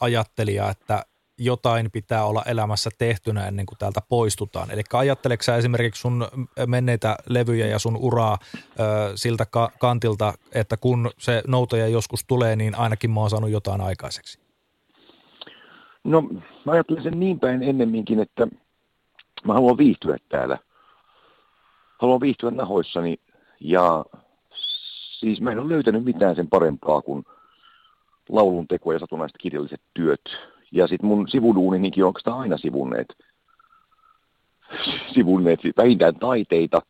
[0.00, 1.04] ajattelija, että
[1.38, 4.70] jotain pitää olla elämässä tehtynä ennen kuin täältä poistutaan.
[4.70, 6.28] Eli ajatteleksä esimerkiksi sun
[6.66, 12.56] menneitä levyjä ja sun uraa ö, siltä ka- kantilta, että kun se noutaja joskus tulee,
[12.56, 14.38] niin ainakin mä oon saanut jotain aikaiseksi?
[16.04, 16.22] No
[16.64, 18.46] mä ajattelen sen niin päin ennemminkin, että
[19.44, 20.58] mä haluan viihtyä täällä.
[21.98, 23.16] Haluan viihtyä nahoissani
[23.60, 24.04] ja
[25.18, 27.24] siis mä en ole löytänyt mitään sen parempaa kuin
[28.28, 30.20] laulun teko ja satunnaiset kirjalliset työt.
[30.72, 33.16] Ja sitten mun sivuduuninikin on oikeastaan aina sivunneet,
[35.14, 36.82] sivunneet vähintään taiteita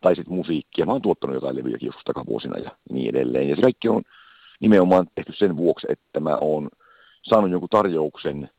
[0.00, 0.86] tai sitten musiikkia.
[0.86, 3.48] Mä oon tuottanut jotain levyjäkin joskus takavuosina ja niin edelleen.
[3.48, 4.02] Ja se kaikki on
[4.60, 6.68] nimenomaan tehty sen vuoksi, että mä oon
[7.22, 8.50] saanut jonkun tarjouksen.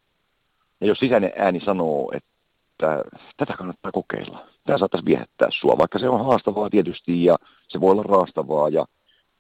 [0.82, 3.04] Ja jos sisäinen ääni sanoo, että
[3.38, 7.36] tätä kannattaa kokeilla, tämä saattaisi viehättää sua, vaikka se on haastavaa tietysti ja
[7.68, 8.86] se voi olla raastavaa ja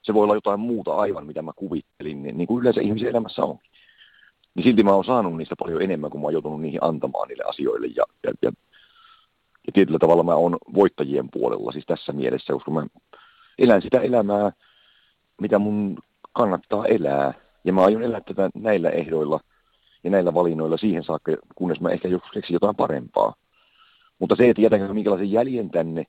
[0.04, 3.44] se voi olla jotain muuta aivan, mitä mä kuvittelin, niin, niin kuin yleensä ihmisen elämässä
[3.46, 3.58] on.
[4.56, 7.44] Niin silti mä oon saanut niistä paljon enemmän, kuin mä oon joutunut niihin antamaan niille
[7.44, 7.88] asioille.
[7.88, 8.52] Ja, ja, ja,
[9.68, 12.86] ja tietyllä tavalla mä oon voittajien puolella siis tässä mielessä, koska mä
[13.60, 14.52] elän sitä elämää,
[15.42, 15.98] mitä mun
[16.34, 17.34] kannattaa elää.
[17.63, 19.39] Ja mä aion elää tätä näillä ehdoilla
[20.04, 23.34] ja näillä valinnoilla siihen saakka, kunnes mä ehkä joskus keksin jotain parempaa.
[24.20, 26.04] Mutta se, että jätänkö minkälaisen jäljen tänne,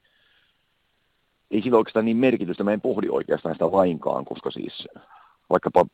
[1.51, 2.65] ei sillä oikeastaan niin merkitystä.
[2.65, 4.89] Mä en pohdi oikeastaan sitä lainkaan, koska siis
[5.51, 5.87] vaikkapa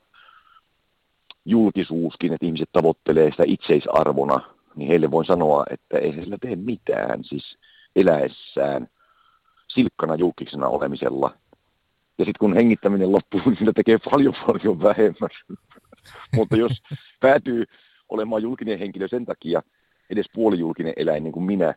[1.44, 4.40] julkisuuskin, että ihmiset tavoittelee sitä itseisarvona,
[4.76, 7.58] niin heille voin sanoa, että ei se sillä tee mitään, siis
[7.96, 8.88] eläessään
[9.68, 11.34] silkkana julkisena olemisella.
[12.18, 15.30] Ja sitten kun hengittäminen loppuu, niin sitä tekee paljon paljon vähemmän.
[16.36, 16.82] Mutta jos
[17.20, 17.64] päätyy
[18.08, 19.62] olemaan julkinen henkilö sen takia,
[20.10, 21.74] edes puolijulkinen eläin niin kuin minä,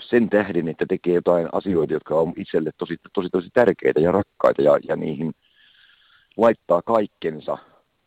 [0.00, 4.62] sen tähden, että tekee jotain asioita, jotka on itselle tosi, tosi, tosi tärkeitä ja rakkaita
[4.62, 5.32] ja, ja niihin
[6.36, 7.58] laittaa kaikkensa.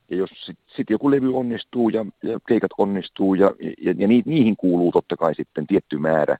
[0.09, 4.23] Ja jos sitten sit joku levy onnistuu ja, ja keikat onnistuu ja, ja, ja ni,
[4.25, 6.37] niihin kuuluu totta kai sitten tietty määrä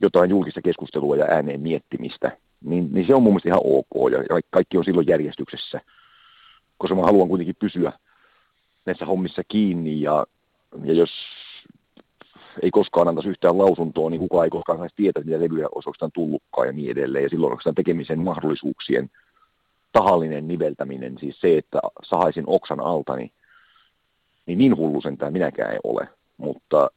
[0.00, 4.18] jotain julkista keskustelua ja ääneen miettimistä, niin, niin se on mun mielestä ihan ok ja,
[4.18, 5.80] ja kaikki on silloin järjestyksessä,
[6.78, 7.92] koska mä haluan kuitenkin pysyä
[8.86, 10.26] näissä hommissa kiinni ja,
[10.84, 11.10] ja jos
[12.62, 16.12] ei koskaan antaisi yhtään lausuntoa, niin kukaan ei koskaan saisi tietää, mitä levyjä olisi oikeastaan
[16.12, 17.22] tullutkaan ja niin edelleen.
[17.22, 19.10] Ja silloin oikeastaan tekemisen mahdollisuuksien
[19.92, 23.32] tahallinen niveltäminen, siis se, että sahaisin oksan alta, niin
[24.46, 26.08] niin hullu sentään minäkään ei ole.
[26.36, 26.90] Mutta,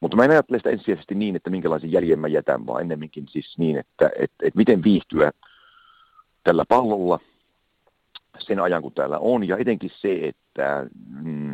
[0.00, 3.58] mutta mä en ajattele sitä ensisijaisesti niin, että minkälaisen jäljen mä jätän, vaan ennemminkin siis
[3.58, 5.30] niin, että et, et miten viihtyä
[6.44, 7.20] tällä pallolla
[8.38, 10.86] sen ajan, kun täällä on, ja etenkin se, että
[11.22, 11.49] mm,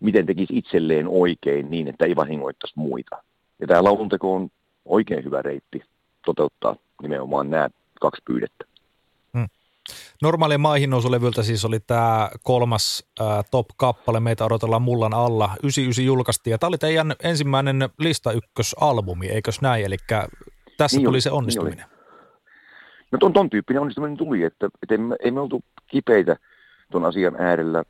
[0.00, 3.22] miten tekisi itselleen oikein niin, että ei vahingoittaisi muita.
[3.60, 4.48] Ja tämä lausunteko on
[4.84, 5.82] oikein hyvä reitti
[6.24, 7.68] toteuttaa nimenomaan nämä
[8.00, 8.64] kaksi pyydettä.
[9.38, 9.48] Hmm.
[10.22, 15.50] Normaali maihin nousulevyltä siis oli tämä kolmas äh, top-kappale, meitä odotellaan mullan alla.
[15.62, 19.84] 99 julkaistiin ja tämä oli teidän ensimmäinen lista ykkösalbumi, eikös näin?
[19.84, 19.96] Eli
[20.76, 21.76] tässä niin tuli oli, se onnistuminen.
[21.78, 21.88] Niin
[23.10, 26.36] no ton, ton tyyppinen onnistuminen tuli, että, että emme, emme oltu kipeitä
[26.90, 27.84] tuon asian äärellä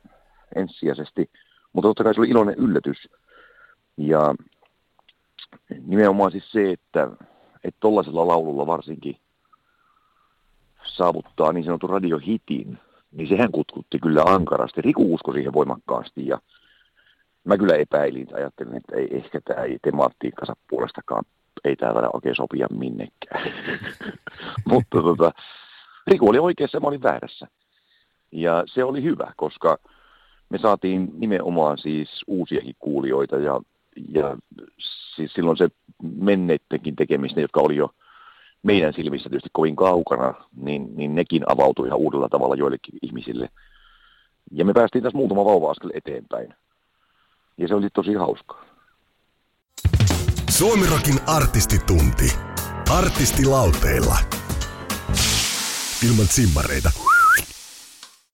[0.55, 1.29] ensisijaisesti–
[1.73, 3.09] mutta totta kai se oli iloinen yllätys.
[3.97, 4.35] Ja
[5.85, 7.09] nimenomaan siis se, että
[7.79, 9.17] tollaisella laululla varsinkin
[10.83, 12.79] saavuttaa niin sanotun radiohitin,
[13.11, 14.81] niin sehän kutkutti kyllä ankarasti.
[14.81, 16.39] Riku uskoi siihen voimakkaasti ja
[17.43, 21.23] mä kyllä epäilin, ajattelin, että ei, ehkä tämä ei tematiikkansa puolestakaan,
[21.63, 23.53] ei tämä taida oikein sopia minnekään.
[24.71, 25.31] Mutta tota,
[26.07, 27.47] Riku oli oikeassa, mä olin väärässä.
[28.31, 29.77] Ja se oli hyvä, koska
[30.49, 33.61] me saatiin nimenomaan siis uusiakin kuulijoita ja,
[34.11, 34.37] ja
[35.15, 35.69] siis silloin se
[36.15, 37.89] menneittenkin tekemistä, jotka oli jo
[38.63, 43.49] meidän silmissä tietysti kovin kaukana, niin, niin nekin avautui ihan uudella tavalla joillekin ihmisille.
[44.51, 46.53] Ja me päästiin tässä muutama vauva-askel eteenpäin.
[47.57, 48.65] Ja se oli tosi hauskaa.
[50.49, 52.33] Suomirokin artistitunti.
[52.97, 54.17] Artistilauteilla.
[56.07, 57.08] Ilman simmareita.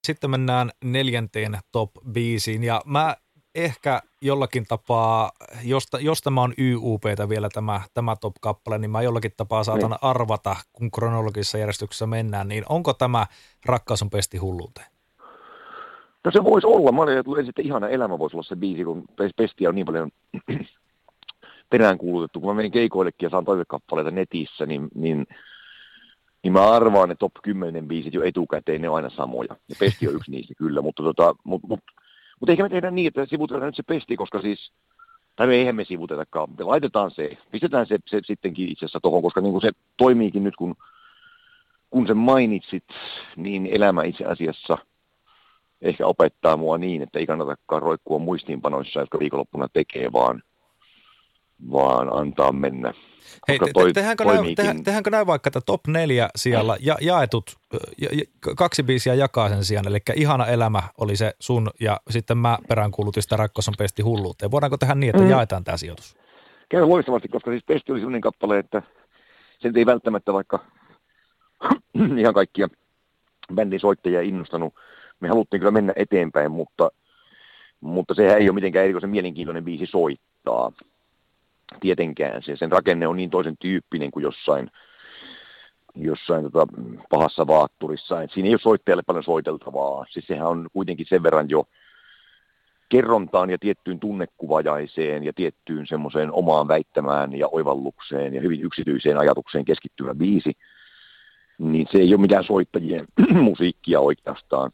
[0.06, 3.16] Sitten mennään neljänteen top biisiin ja mä
[3.56, 5.32] ehkä jollakin tapaa,
[5.64, 10.00] jos, jos tämä on YUPtä vielä tämä, tämä top-kappale, niin mä jollakin tapaa saatan niin.
[10.02, 13.26] arvata, kun kronologisessa järjestyksessä mennään, niin onko tämä
[13.66, 14.88] Rakkaus on pesti hulluuteen?
[16.24, 16.92] No se voisi olla.
[16.92, 19.04] Mä olin, että sitten ihana elämä voisi olla se biisi, kun
[19.36, 20.12] Pestia on niin paljon
[21.70, 22.40] peräänkuulutettu.
[22.40, 25.28] Kun mä menin keikoillekin ja saan toivekappaleita netissä, niin, niin,
[26.46, 29.56] niin mä arvaan, että top 10 biisit jo etukäteen, ne on aina samoja.
[29.70, 31.80] Ja Pesti on yksi niistä kyllä, mutta tota, mut, mut,
[32.40, 34.72] mutta eikä me tehdä niin, että sivutetaan nyt se Pesti, koska siis
[35.36, 39.22] tai me eihän me sivutetakaan, me laitetaan se, pistetään se, se sittenkin itse asiassa tuohon,
[39.22, 40.76] koska niin kuin se toimiikin nyt, kun,
[41.90, 42.84] kun sen mainitsit,
[43.36, 44.78] niin elämä itse asiassa
[45.82, 50.44] ehkä opettaa mua niin, että ei kannatakaan roikkua muistiinpanoissa, jotka viikonloppuna tekee, vaan,
[51.72, 52.94] vaan antaa mennä.
[53.48, 57.56] Hei, te, te, tehdäänkö, näin, tehdään, tehdäänkö näin vaikka, että top neljä siellä ja, jaetut,
[58.02, 58.24] ja, ja,
[58.58, 63.24] kaksi biisiä jakaa sen sijaan, eli Ihana elämä oli se sun ja sitten mä peräänkuulutin
[63.24, 64.52] sitä Rakkosan pesti hulluuteen.
[64.52, 65.30] Voidaanko tehdä niin, että mm.
[65.30, 66.16] jaetaan tämä sijoitus?
[66.70, 68.82] Käy loistavasti, koska siis pesti oli sellainen kappale, että
[69.60, 70.60] sen ei välttämättä vaikka
[72.20, 72.68] ihan kaikkia
[73.56, 74.74] bändin soittajia innostanut.
[75.20, 76.90] Me haluttiin kyllä mennä eteenpäin, mutta,
[77.82, 80.72] mutta sehän ei ole mitenkään erikoisen mielenkiintoinen biisi soittaa
[81.80, 82.44] tietenkään.
[82.44, 84.72] Se, sen rakenne on niin toisen tyyppinen kuin jossain,
[85.96, 86.68] jossain tota,
[87.10, 88.22] pahassa vaatturissa.
[88.22, 90.06] Et siinä ei ole soittajalle paljon soiteltavaa.
[90.10, 91.68] Siis sehän on kuitenkin sen verran jo
[92.90, 99.66] kerrontaan ja tiettyyn tunnekuvajaiseen ja tiettyyn semmoiseen omaan väittämään ja oivallukseen ja hyvin yksityiseen ajatukseen
[99.66, 100.58] keskittyvä biisi,
[101.58, 103.06] niin se ei ole mitään soittajien
[103.50, 104.72] musiikkia oikeastaan.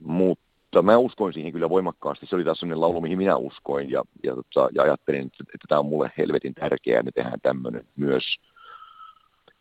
[0.00, 2.26] Mutta mutta mä uskoin siihen kyllä voimakkaasti.
[2.26, 5.66] Se oli taas sellainen laulu, mihin minä uskoin ja, ja, tota, ja ajattelin, että, että
[5.68, 8.24] tämä on mulle helvetin tärkeää, että me tehdään tämmöinen myös.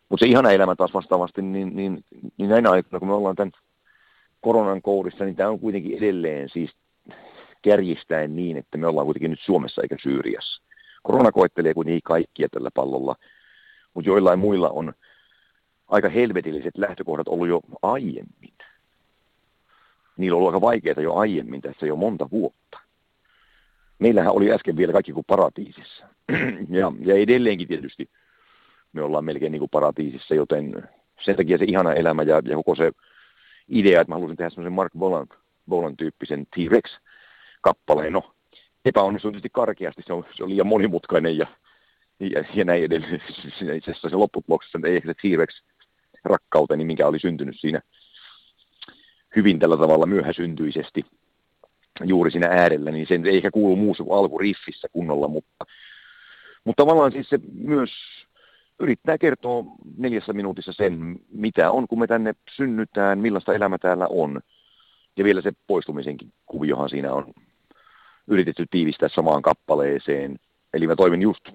[0.10, 2.04] Mutta se ihana elämä taas vastaavasti, niin, niin,
[2.38, 3.52] niin näinä aikoina, kun me ollaan tämän
[4.42, 6.72] koronan kourissa, niin tämä on kuitenkin edelleen siis
[7.62, 10.62] kärjistäen niin, että me ollaan kuitenkin nyt Suomessa eikä Syyriassa.
[11.04, 13.16] Korona koettelee kuitenkin kaikkia tällä pallolla,
[13.94, 14.94] mutta joillain muilla on
[15.88, 18.54] aika helvetilliset lähtökohdat ollut jo aiemmin
[20.22, 22.80] niillä on ollut aika vaikeaa jo aiemmin tässä jo monta vuotta.
[24.00, 26.06] Meillähän oli äsken vielä kaikki kuin paratiisissa.
[26.80, 28.10] ja, ja edelleenkin tietysti
[28.94, 30.90] me ollaan melkein niin kuin paratiisissa, joten
[31.22, 32.92] sen takia se ihana elämä ja, ja koko se
[33.70, 35.28] idea, että mä halusin tehdä semmoisen Mark Bolan,
[35.70, 38.14] Bolan tyyppisen T-Rex-kappaleen.
[38.14, 38.34] No,
[38.86, 41.48] epäonnistui tietysti karkeasti, se on, se on liian monimutkainen ja,
[42.20, 43.22] ja, ja näin edelleen.
[43.76, 45.62] Itse asiassa se lopputuloksessa ei ehkä se T-Rex
[46.24, 47.82] rakkauteni, mikä oli syntynyt siinä
[49.36, 51.06] hyvin tällä tavalla myöhäsyntyisesti
[52.04, 55.66] juuri siinä äärellä, niin sen ei ehkä kuulu muussa kuin alkuriffissä kunnolla, mutta,
[56.64, 57.92] mutta tavallaan siis se myös
[58.80, 59.64] yrittää kertoa
[59.98, 64.42] neljässä minuutissa sen, mitä on, kun me tänne synnytään, millaista elämä täällä on.
[65.18, 67.34] Ja vielä se poistumisenkin kuviohan siinä on
[68.28, 70.40] yritetty tiivistää samaan kappaleeseen.
[70.74, 71.50] Eli mä toimin just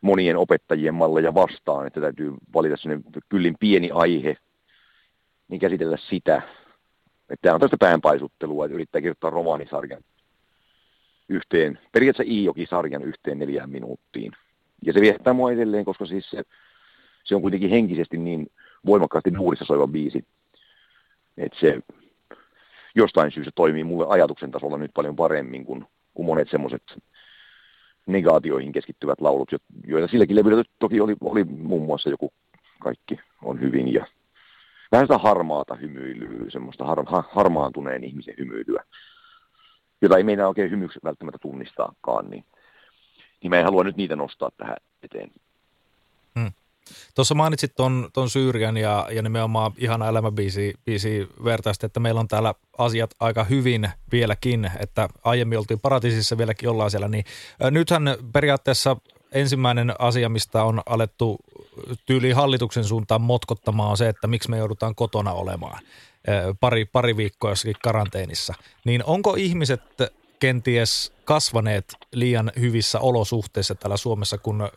[0.00, 4.36] monien opettajien malleja vastaan, että täytyy valita sellainen kyllin pieni aihe,
[5.48, 6.42] niin käsitellä sitä
[7.30, 10.04] että tämä on tästä päänpaisuttelua, että yrittää kirjoittaa romaanisarjan
[11.28, 14.32] yhteen, periaatteessa Iijoki-sarjan yhteen neljään minuuttiin.
[14.84, 16.42] Ja se viettää mua edelleen, koska siis se,
[17.24, 18.50] se on kuitenkin henkisesti niin
[18.86, 20.24] voimakkaasti nuurissa soiva biisi,
[21.36, 21.80] että se
[22.94, 26.82] jostain syystä toimii mulle ajatuksen tasolla nyt paljon paremmin kuin, kuin monet semmoiset
[28.06, 29.50] negaatioihin keskittyvät laulut,
[29.86, 32.32] joita silläkin levyllä toki oli, oli muun muassa joku
[32.80, 34.06] kaikki on hyvin ja
[34.92, 38.84] vähän sitä harmaata hymyilyä, semmoista har, har, harmaantuneen ihmisen hymyilyä,
[40.02, 42.44] jota ei meidän oikein hymyksi välttämättä tunnistaakaan, niin,
[43.42, 45.30] niin mä en halua nyt niitä nostaa tähän eteen.
[46.38, 46.52] Hmm.
[47.14, 52.28] Tuossa mainitsit ton, ton Syyrian ja, ja nimenomaan ihana elämäbiisi biisi vertaista, että meillä on
[52.28, 57.24] täällä asiat aika hyvin vieläkin, että aiemmin oltiin paratiisissa vieläkin ollaan siellä, niin
[57.70, 58.96] nythän periaatteessa
[59.32, 61.38] ensimmäinen asia, mistä on alettu
[62.06, 65.82] tyyli hallituksen suuntaan motkottamaan on se, että miksi me joudutaan kotona olemaan
[66.60, 68.54] pari, pari viikkoa jossakin karanteenissa.
[68.84, 69.82] Niin onko ihmiset
[70.40, 74.68] kenties kasvaneet liian hyvissä olosuhteissa täällä Suomessa, kun ö,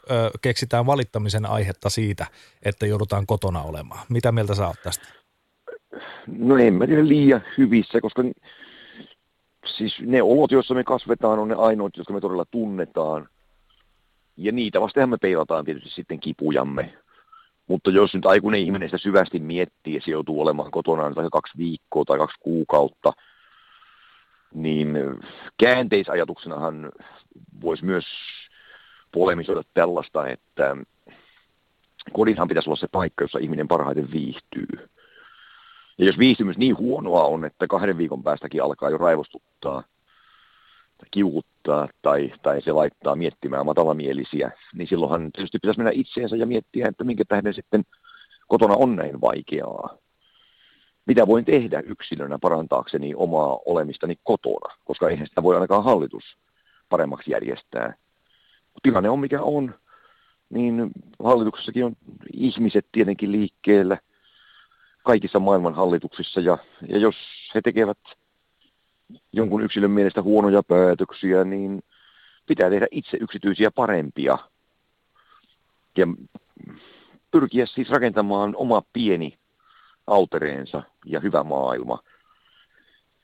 [0.42, 2.26] keksitään valittamisen aihetta siitä,
[2.64, 4.06] että joudutaan kotona olemaan?
[4.10, 5.08] Mitä mieltä sä oot tästä?
[6.28, 8.24] No en mä tiedä liian hyvissä, koska
[9.78, 13.28] siis ne olot, joissa me kasvetaan, on ne ainoat, jotka me todella tunnetaan–
[14.42, 16.94] ja niitä vastenhan me peilataan tietysti sitten kipujamme.
[17.68, 21.58] Mutta jos nyt aikuinen ihminen sitä syvästi miettii ja se joutuu olemaan kotona tai kaksi
[21.58, 23.14] viikkoa tai kaksi kuukautta,
[24.54, 24.98] niin
[25.58, 26.56] käänteisajatuksena
[27.62, 28.06] voisi myös
[29.12, 30.78] polemisoida tällaista, että
[32.14, 34.90] kodinhan pitäisi olla se paikka, jossa ihminen parhaiten viihtyy.
[35.98, 39.84] Ja jos viihtymys niin huonoa on, että kahden viikon päästäkin alkaa jo raivostuttaa,
[41.12, 46.88] kiukuttaa tai, tai se laittaa miettimään matalamielisiä, niin silloinhan tietysti pitäisi mennä itseensä ja miettiä,
[46.88, 47.84] että minkä tähden sitten
[48.48, 49.98] kotona on näin vaikeaa.
[51.06, 56.24] mitä voin tehdä yksilönä parantaakseni omaa olemistani kotona, koska eihän sitä voi ainakaan hallitus
[56.90, 57.94] paremmaksi järjestää.
[58.84, 59.76] Tilanne on mikä on,
[60.50, 60.92] niin
[61.24, 61.96] hallituksessakin on
[62.34, 63.98] ihmiset tietenkin liikkeellä
[65.04, 67.16] kaikissa maailman hallituksissa, ja, ja jos
[67.56, 67.98] he tekevät
[69.34, 71.84] jonkun yksilön mielestä huonoja päätöksiä, niin
[72.48, 74.38] pitää tehdä itse yksityisiä parempia
[75.98, 76.08] ja
[77.32, 79.38] pyrkiä siis rakentamaan oma pieni
[80.08, 82.00] autereensa ja hyvä maailma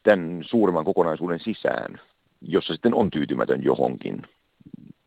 [0.04, 2.02] tämän suuremman kokonaisuuden sisään,
[2.42, 4.22] jossa sitten on tyytymätön johonkin.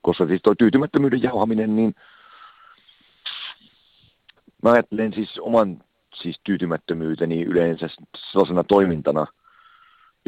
[0.03, 1.95] Koska siis tuo tyytymättömyyden jauhaminen, niin
[4.62, 7.89] mä ajattelen siis oman siis tyytymättömyyteni yleensä
[8.33, 9.26] sellaisena toimintana,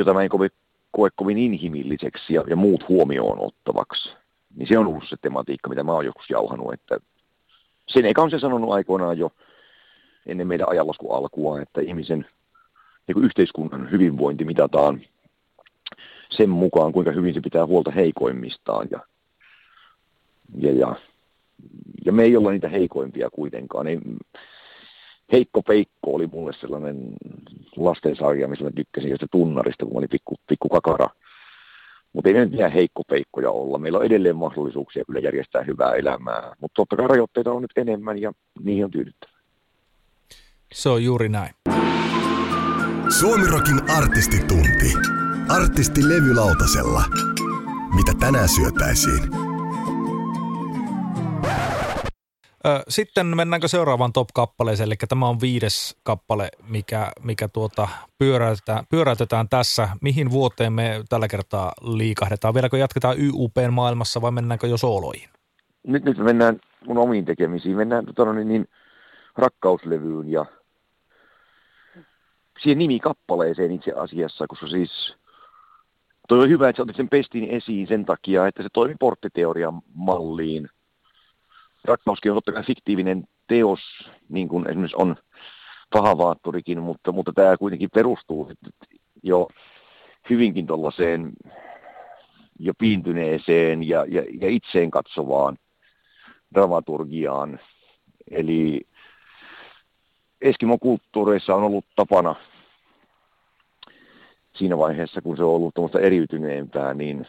[0.03, 0.49] jota mä en koe,
[0.91, 4.13] koe kovin inhimilliseksi ja, ja muut huomioon ottavaksi.
[4.57, 6.99] Niin se on ollut se tematiikka, mitä mä oon joskus jauhanut, että
[7.89, 9.33] sen eikä on se sanonut aikoinaan jo
[10.27, 12.27] ennen meidän ajanlaskun alkua, että ihmisen
[13.07, 15.01] niin yhteiskunnan hyvinvointi mitataan
[16.31, 18.89] sen mukaan, kuinka hyvin se pitää huolta heikoimmistaan.
[18.91, 19.01] Ja,
[20.59, 20.95] ja, ja,
[22.05, 23.87] ja me ei olla niitä heikoimpia kuitenkaan.
[23.87, 23.99] Ei,
[25.33, 26.97] Heikko Peikko oli mulle sellainen
[27.77, 31.09] lastensarja, missä mä tykkäsin josta tunnarista, kun mä olin pikku, pikku kakara.
[32.13, 33.79] Mutta ei me nyt mitään heikkopeikkoja olla.
[33.79, 36.53] Meillä on edelleen mahdollisuuksia kyllä järjestää hyvää elämää.
[36.61, 39.33] Mutta totta kai rajoitteita on nyt enemmän ja niihin on tyydyttävä.
[40.73, 41.55] Se on juuri näin.
[43.21, 44.93] Suomirokin artistitunti.
[45.49, 47.03] Artisti levylautasella.
[47.95, 49.52] Mitä tänään syötäisiin?
[52.89, 57.89] Sitten mennäänkö seuraavaan top-kappaleeseen, eli tämä on viides kappale, mikä, mikä tuota
[58.19, 59.89] pyöräytetään, pyöräytetään tässä.
[60.01, 62.55] Mihin vuoteen me tällä kertaa liikahdetaan?
[62.55, 65.29] Vieläkö jatketaan YUPn maailmassa vai mennäänkö jo sooloihin?
[65.87, 67.77] Nyt, nyt mennään mun omiin tekemisiin.
[67.77, 68.69] Mennään tota, niin, niin,
[69.37, 70.47] rakkauslevyyn ja
[72.63, 75.15] siihen nimikappaleeseen itse asiassa, koska siis
[76.29, 79.83] toi on hyvä, että sä otit sen pestin esiin sen takia, että se toimi porttiteorian
[79.95, 80.69] malliin.
[81.85, 83.81] Rakkauskin on totta kai fiktiivinen teos,
[84.29, 85.17] niin kuin esimerkiksi on
[85.93, 88.53] Pahavaattorikin, mutta, mutta tämä kuitenkin perustuu
[89.23, 89.49] jo
[90.31, 91.33] hyvinkin tuollaiseen
[92.59, 95.59] jo piintyneeseen ja, ja, ja itseen katsovaan
[96.55, 97.61] dramaturgiaan.
[98.31, 98.81] Eli
[100.41, 102.35] Eskimo-kulttuureissa on ollut tapana
[104.57, 107.27] siinä vaiheessa, kun se on ollut tuommoista eriytyneempää, niin,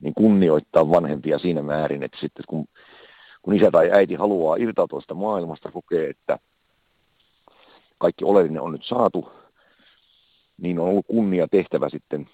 [0.00, 2.66] niin kunnioittaa vanhempia siinä määrin, että sitten kun,
[3.42, 6.38] kun isä tai äiti haluaa irtautua sitä maailmasta, kokee, että
[7.98, 9.32] kaikki oleellinen on nyt saatu,
[10.58, 12.28] niin on ollut kunnia tehtävä sitten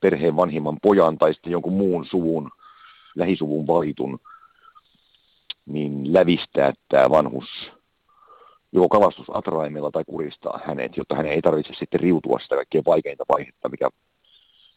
[0.00, 2.50] perheen vanhimman pojan tai sitten jonkun muun suvun,
[3.16, 4.18] lähisuvun valitun,
[5.66, 7.72] niin lävistää tämä vanhus
[8.72, 13.68] joko kalastusatraimella tai kuristaa hänet, jotta hän ei tarvitse sitten riutua sitä kaikkein vaikeinta vaihetta,
[13.68, 13.88] mikä,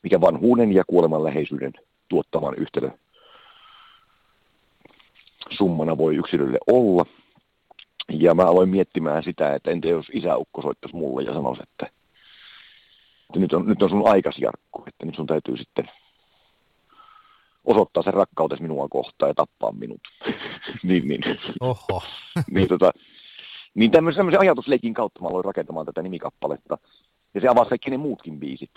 [0.04, 1.74] mikä vanhuuden ja kuoleman läheisyyden
[2.10, 2.90] tuottaman yhtälö
[5.50, 7.06] summana voi yksilölle olla.
[8.10, 11.86] Ja mä aloin miettimään sitä, että entä jos isäukko soittaisi mulle ja sanoisi, että,
[13.30, 15.90] että nyt, on, nyt on sun aikas Jarkko, että nyt sun täytyy sitten
[17.66, 20.02] osoittaa sen rakkautes minua kohtaan ja tappaa minut.
[20.84, 21.22] niin, niin.
[21.60, 22.04] Oho.
[22.52, 22.92] niin tota,
[23.76, 26.78] niin tämmöisen, tämmöisen ajatusleikin kautta mä aloin rakentamaan tätä nimikappaletta.
[27.34, 28.72] Ja se avasi kaikki ne muutkin biisit.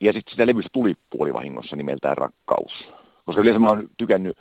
[0.00, 2.72] Ja sitten sitä levystä tuli puolivahingossa nimeltään Rakkaus.
[3.24, 4.38] Koska yleensä mä oon tykännyt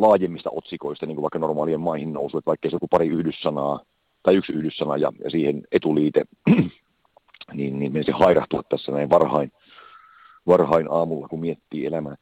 [0.00, 3.80] laajemmista otsikoista, niin kuin vaikka normaalien maihin nousu, että vaikka se joku pari yhdyssanaa
[4.22, 6.24] tai yksi yhdyssana ja, ja siihen etuliite,
[7.52, 9.52] niin, niin se hairahtua tässä näin varhain,
[10.46, 12.16] varhain aamulla, kun miettii elämää.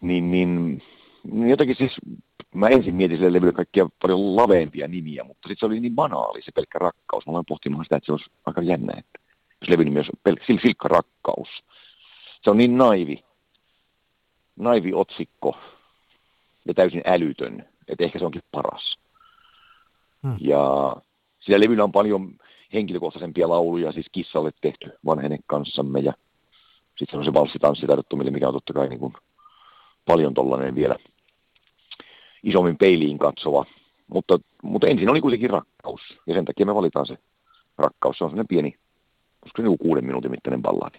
[0.00, 0.82] Niin, niin,
[1.32, 1.92] niin jotenkin siis
[2.54, 6.42] mä ensin mietin sille levylle kaikkia paljon laveempia nimiä, mutta sitten se oli niin banaali
[6.42, 7.26] se pelkkä rakkaus.
[7.26, 9.20] Mä aloin pohtimaan sitä, että se olisi aika jännä, että
[9.60, 11.48] jos levy nimi olisi pel- silkka rakkaus.
[12.42, 13.24] Se on niin naivi,
[14.56, 15.56] naivi otsikko
[16.68, 18.98] ja täysin älytön, että ehkä se onkin paras.
[20.22, 20.36] Hmm.
[20.40, 20.96] Ja
[21.40, 22.34] sillä levyllä on paljon
[22.72, 26.12] henkilökohtaisempia lauluja, siis kissalle tehty vanhene kanssamme ja
[26.96, 27.86] sitten on se valssitanssi
[28.30, 29.12] mikä on totta kai niin kuin
[30.04, 30.96] paljon tollainen vielä
[32.42, 33.64] isommin peiliin katsova.
[34.06, 37.18] Mutta, mutta ensin oli kuitenkin rakkaus, ja sen takia me valitaan se
[37.78, 38.18] rakkaus.
[38.18, 38.74] Se on sellainen pieni,
[39.40, 40.98] koska se kuuden minuutin mittainen balladi.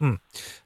[0.00, 0.18] Hmm.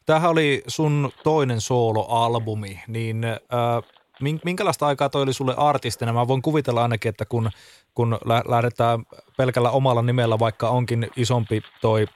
[0.07, 6.13] Tämähän oli sun toinen sooloalbumi, niin äh, minkälaista aikaa toi oli sulle artistina?
[6.13, 7.51] Mä voin kuvitella ainakin, että kun,
[7.95, 8.19] kun
[8.49, 9.05] lähdetään
[9.37, 12.07] pelkällä omalla nimellä, vaikka onkin isompi toi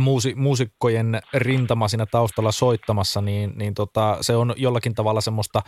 [0.00, 5.62] muusi, muusikkojen rintama siinä taustalla soittamassa, niin, niin tota, se on jollakin tavalla semmoista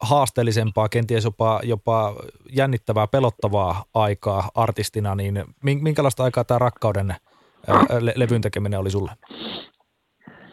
[0.00, 2.14] haasteellisempaa, kenties jopa, jopa
[2.52, 7.14] jännittävää, pelottavaa aikaa artistina, niin minkälaista aikaa tämä rakkauden
[8.00, 9.10] le- levyn tekeminen oli sulle?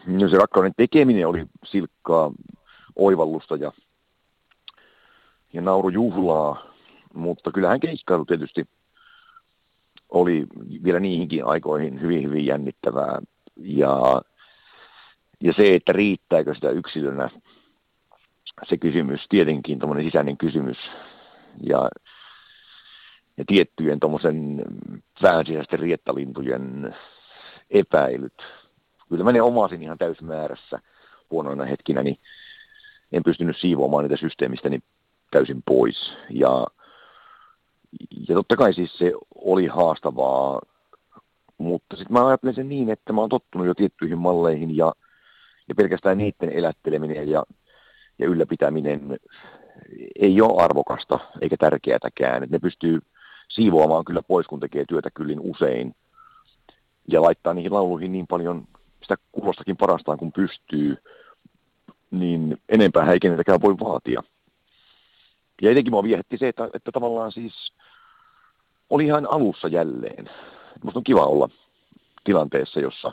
[0.06, 2.32] No se rakkauden tekeminen oli silkkaa
[2.95, 3.72] oivallusta ja,
[5.54, 6.66] ja naurujuhlaa,
[7.14, 8.66] mutta kyllähän keikkailu tietysti
[10.10, 10.47] oli
[10.84, 13.22] vielä niihinkin aikoihin hyvin, hyvin jännittävää.
[13.58, 14.22] Ja,
[15.43, 17.30] ja se, että riittääkö sitä yksilönä,
[18.64, 20.78] se kysymys, tietenkin tuommoinen sisäinen kysymys.
[21.64, 21.89] Ja,
[23.38, 24.66] ja tiettyjen tuommoisen
[25.22, 26.95] vähän sisäisten riettalintujen
[27.70, 28.43] epäilyt.
[29.12, 30.80] Kyllä mä ne omasin ihan täysmäärässä
[31.32, 32.20] huonoina hetkinä, niin
[33.12, 34.84] en pystynyt siivoamaan niitä systeemistä niin
[35.32, 36.14] täysin pois.
[36.30, 36.68] Ja,
[38.30, 40.62] ja totta kai siis se oli haastavaa,
[41.57, 44.93] mutta sitten mä ajattelen sen niin, että mä oon tottunut jo tiettyihin malleihin ja,
[45.70, 47.43] ja pelkästään niiden elätteleminen ja,
[48.20, 49.20] ja ylläpitäminen
[50.20, 52.43] ei ole arvokasta eikä tärkeätäkään.
[52.43, 52.99] Et ne pystyy
[53.49, 55.95] siivoamaan kyllä pois, kun tekee työtä kyllin usein
[57.07, 58.68] ja laittaa niihin lauluihin niin paljon
[59.02, 60.97] sitä kuulostakin parastaan kun pystyy,
[62.12, 64.24] niin enempää ei keneltäkään voi vaatia.
[65.62, 67.74] Ja etenkin mua viehätti se, että, että tavallaan siis
[68.89, 70.30] oli ihan alussa jälleen.
[70.84, 71.49] Musta on kiva olla
[72.24, 73.12] tilanteessa, jossa,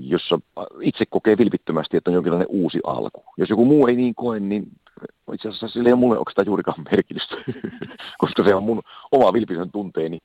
[0.00, 0.40] jossa
[0.80, 3.24] itse kokee vilpittömästi, että on jonkinlainen uusi alku.
[3.36, 4.66] Jos joku muu ei niin koe, niin
[5.32, 7.36] itse asiassa sillä ei ole mulle oikeastaan juurikaan merkitystä,
[8.18, 10.18] koska se on mun oma vilpitön tunteeni.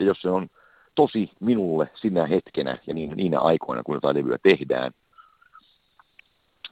[0.00, 0.48] Ja jos se on
[0.94, 4.92] tosi minulle sinä hetkenä ja niin, niinä aikoina, kun jotain levyä tehdään,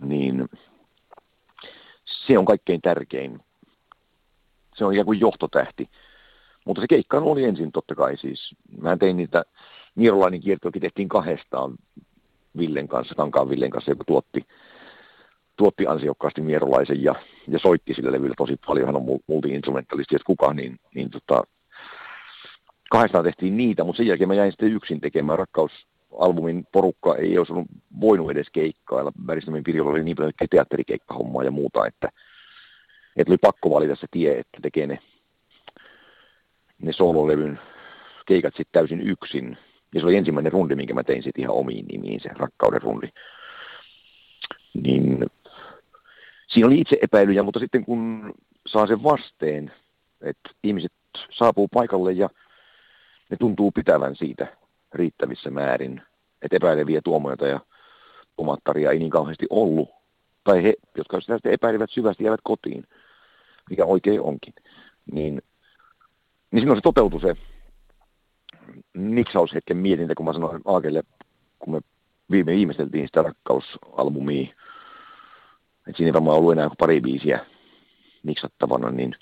[0.00, 0.48] niin
[2.04, 3.40] se on kaikkein tärkein.
[4.74, 5.88] Se on ikään kuin johtotähti.
[6.64, 8.54] Mutta se keikkailu oli ensin totta kai siis.
[8.80, 9.44] Mä tein niitä,
[9.94, 11.74] Nierolainen kiertoakin tehtiin kahdestaan
[12.58, 14.46] Villen kanssa, Kankaan Villen kanssa, joka tuotti,
[15.56, 17.14] tuotti ansiokkaasti Mierolaisen ja,
[17.48, 18.86] ja soitti sillä levyllä tosi paljon.
[18.86, 21.42] Hän on multi-instrumentalisti, että kuka, niin, niin tota,
[22.92, 27.52] kahdestaan tehtiin niitä, mutta sen jälkeen mä jäin sitten yksin tekemään rakkausalbumin porukka ei olisi
[27.52, 27.66] ollut
[28.00, 29.12] voinut edes keikkailla.
[29.26, 32.08] Väristämin Pirjolla oli niin paljon teatterikeikkahommaa ja muuta, että,
[33.16, 34.98] että oli pakko valita se tie, että tekee ne,
[36.82, 37.60] ne soololevyn
[38.26, 39.58] keikat sitten täysin yksin.
[39.94, 43.08] Ja se oli ensimmäinen rundi, minkä mä tein sitten ihan omiin nimiin, se rakkauden rundi.
[44.74, 45.26] Niin
[46.48, 48.32] siinä oli itse epäilyjä, mutta sitten kun
[48.66, 49.72] saa sen vasteen,
[50.20, 50.92] että ihmiset
[51.30, 52.28] saapuu paikalle ja
[53.32, 54.46] ne tuntuu pitävän siitä
[54.94, 56.02] riittävissä määrin,
[56.42, 57.60] että epäileviä tuomoita ja
[58.38, 59.88] omattaria ei niin kauheasti ollut.
[60.44, 62.84] Tai he, jotka sitä epäilivät syvästi, jäävät kotiin,
[63.70, 64.54] mikä oikein onkin.
[65.12, 65.42] Niin,
[66.50, 67.36] niin silloin se toteutui se
[68.94, 71.02] niksaushetken mietintä, kun mä sanoin Aakelle,
[71.58, 71.80] kun me
[72.30, 74.54] viime viimeisteltiin sitä rakkausalbumia,
[75.86, 77.46] että siinä ei varmaan ollut enää pari biisiä
[78.22, 79.16] niksattavana, niin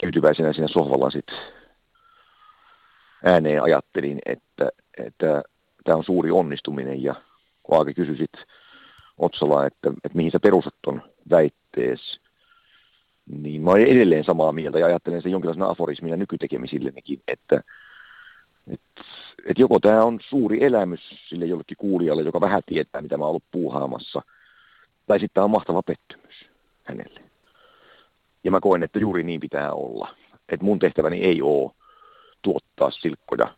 [0.00, 1.59] tyytyväisenä siinä sohvalla sitten
[3.24, 4.68] ääneen ajattelin, että,
[4.98, 5.42] että
[5.84, 7.14] tämä on suuri onnistuminen ja
[7.62, 8.42] kun Aake kysyi sitten
[9.18, 12.20] Otsala, että, että mihin sä perustat ton väittees,
[13.26, 17.62] niin mä olen edelleen samaa mieltä ja ajattelen sen jonkinlaisena aforismina nykytekemisillekin, että,
[18.72, 19.02] että,
[19.46, 23.30] että joko tämä on suuri elämys sille jollekin kuulijalle, joka vähän tietää, mitä mä oon
[23.30, 24.22] ollut puuhaamassa,
[25.06, 26.50] tai sitten tämä on mahtava pettymys
[26.82, 27.20] hänelle.
[28.44, 30.14] Ja mä koen, että juuri niin pitää olla.
[30.48, 31.70] Että mun tehtäväni ei ole
[32.42, 33.54] tuottaa silkkoja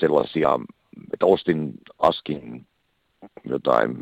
[0.00, 0.58] sellaisia,
[1.12, 2.66] että ostin askin
[3.44, 3.96] jotain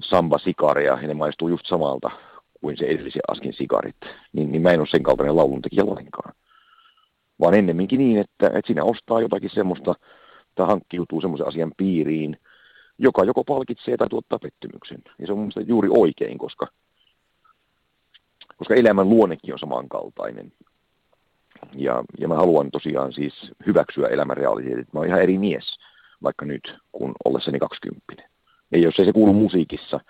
[0.00, 2.10] samba-sikaria ja ne maistuu just samalta
[2.60, 3.96] kuin se edellisen askin sikarit,
[4.32, 6.34] niin, niin mä en ole sen kaltainen lauluntekijä lainkaan.
[7.40, 9.94] Vaan ennemminkin niin, että, että sinä ostaa jotakin semmoista
[10.54, 12.36] tai hankkiutuu semmoisen asian piiriin,
[12.98, 15.02] joka joko palkitsee tai tuottaa pettymyksen.
[15.18, 16.66] Ja se on mun juuri oikein, koska,
[18.56, 20.52] koska elämän luonnekin on samankaltainen.
[21.74, 23.34] Ja, ja mä haluan tosiaan siis
[23.66, 24.92] hyväksyä elämän realiteetit.
[24.92, 25.78] Mä oon ihan eri mies
[26.22, 28.28] vaikka nyt, kun ollessani 20.
[28.70, 30.00] Ja jos ei se kuulu musiikissa,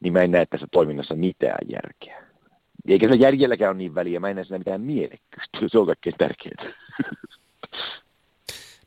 [0.00, 2.22] niin mä en näe tässä toiminnassa mitään järkeä.
[2.88, 5.58] Eikä se järjelläkään ole niin väliä, mä en näe siinä mitään mielekkyystä.
[5.66, 6.64] Se on kaikkein tärkeintä.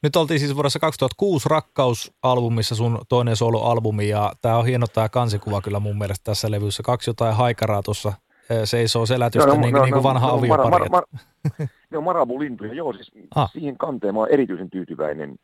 [0.04, 5.62] Nyt oltiin siis vuodessa 2006 Rakkausalbumissa sun toinen soloalbumi ja tämä on hieno tämä kansikuva
[5.62, 6.84] kyllä mun mielestä tässä levyssä.
[6.84, 8.14] Kaksi jotain haikaraa tuossa
[8.64, 10.70] seisoo selätystä no, no, niin, no, niin kuin no, vanha no, aviopari.
[10.70, 11.22] Mar, mar, mar,
[11.90, 13.52] ne on marabulintuja, joo siis ah.
[13.52, 15.36] siihen kanteen mä oon erityisen tyytyväinen.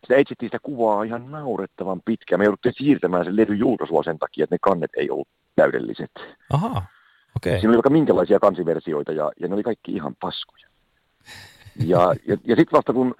[0.00, 2.38] Sitä etsittiin sitä kuvaa ihan naurettavan pitkään.
[2.40, 6.10] Me jouduttiin siirtämään sen levy julkaisua sen takia, että ne kannet ei ollut täydelliset.
[6.52, 6.82] Aha, okei.
[7.36, 7.60] Okay.
[7.60, 10.66] Siinä oli vaikka minkälaisia kansiversioita ja, ja ne oli kaikki ihan paskoja.
[11.84, 13.14] Ja, ja, ja sitten vasta kun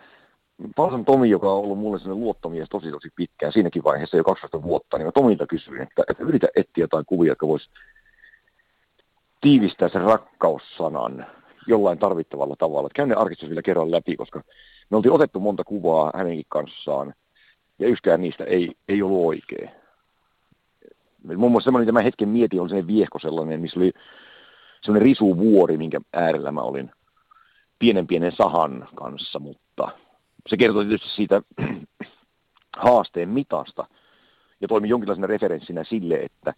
[0.77, 4.63] Palsan Tomi, joka on ollut mulle sellainen luottomies tosi tosi pitkään, siinäkin vaiheessa jo 12
[4.63, 7.71] vuotta, niin mä Tomilta kysyin, että, että yritä etsiä jotain kuvia, jotka vois
[9.41, 11.27] tiivistää sen rakkaussanan
[11.67, 12.89] jollain tarvittavalla tavalla.
[12.95, 14.43] Käyn ne arkistossa vielä kerran läpi, koska
[14.91, 17.15] me oltiin otettu monta kuvaa hänenkin kanssaan,
[17.79, 19.71] ja yksikään niistä ei, ei ollut oikein.
[21.37, 23.93] Muun muassa semmoinen, mitä mä hetken mietin, oli sellainen viehko sellainen, missä oli
[24.83, 26.91] semmoinen risuvuori, minkä äärellä mä olin
[27.79, 29.89] pienen pienen sahan kanssa, mutta
[30.47, 31.43] se kertoo tietysti siitä
[32.77, 33.87] haasteen mitasta
[34.61, 36.55] ja toimi jonkinlaisena referenssinä sille, että,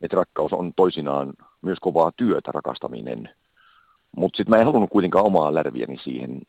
[0.00, 1.32] että rakkaus on toisinaan
[1.62, 3.28] myös kovaa työtä rakastaminen.
[4.16, 6.40] Mutta sitten mä en halunnut kuitenkaan omaa lärviäni siihen,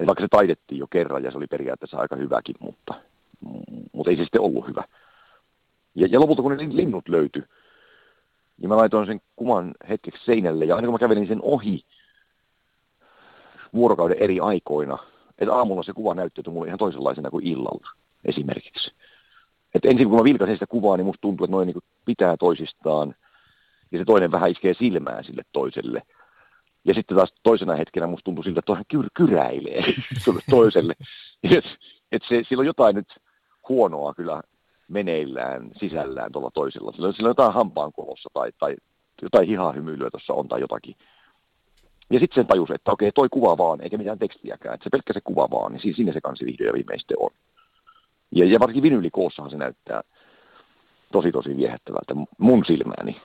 [0.00, 2.94] että vaikka se taidettiin jo kerran ja se oli periaatteessa aika hyväkin, mutta,
[3.92, 4.84] mutta ei se sitten ollut hyvä.
[5.94, 7.42] Ja, ja lopulta kun ne linnut löytyi,
[8.58, 11.84] niin mä laitoin sen kuvan hetkeksi seinälle ja aina kun mä kävelin sen ohi
[13.74, 14.98] vuorokauden eri aikoina,
[15.38, 17.90] että aamulla se kuva näyttäytyi mulle ihan toisenlaisena kuin illalla
[18.24, 18.92] esimerkiksi.
[19.74, 23.14] Et ensin kun mä vilkasin sitä kuvaa, niin musta tuntuu, että noin niin pitää toisistaan
[23.92, 26.02] ja se toinen vähän iskee silmään sille toiselle.
[26.84, 29.82] Ja sitten taas toisena hetkenä musta tuntuu siltä, että toinen kyr- kyräilee
[30.50, 30.94] toiselle.
[31.42, 31.64] Et,
[32.12, 33.08] et se, sillä on jotain nyt
[33.68, 34.42] huonoa kyllä
[34.88, 36.92] meneillään sisällään tuolla toisella.
[36.92, 38.76] Sillä sillä on jotain hampaankolossa tai, tai
[39.22, 40.94] jotain hihahymyilyä tuossa on tai jotakin.
[42.10, 44.74] Ja sitten sen tajus, että okei, toi kuva vaan, eikä mitään tekstiäkään.
[44.74, 47.30] Että se pelkkä se kuva vaan, niin siinä se kansi vihdoin ja viimein on.
[48.34, 50.02] Ja, ja varsinkin vinyylikoossahan se näyttää
[51.12, 53.20] tosi tosi viehättävältä mun silmääni.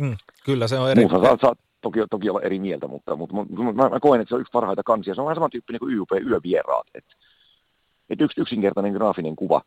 [0.00, 1.00] Mm, kyllä se on eri...
[1.00, 4.28] Muussa saat, saat toki, toki olla eri mieltä, mutta, mutta, mutta mä, mä, koen, että
[4.28, 5.14] se on yksi parhaita kansia.
[5.14, 6.86] Se on vähän samantyyppinen kuin YUP Yövieraat.
[6.94, 7.14] Että
[8.10, 9.62] et yksi yksinkertainen graafinen kuva,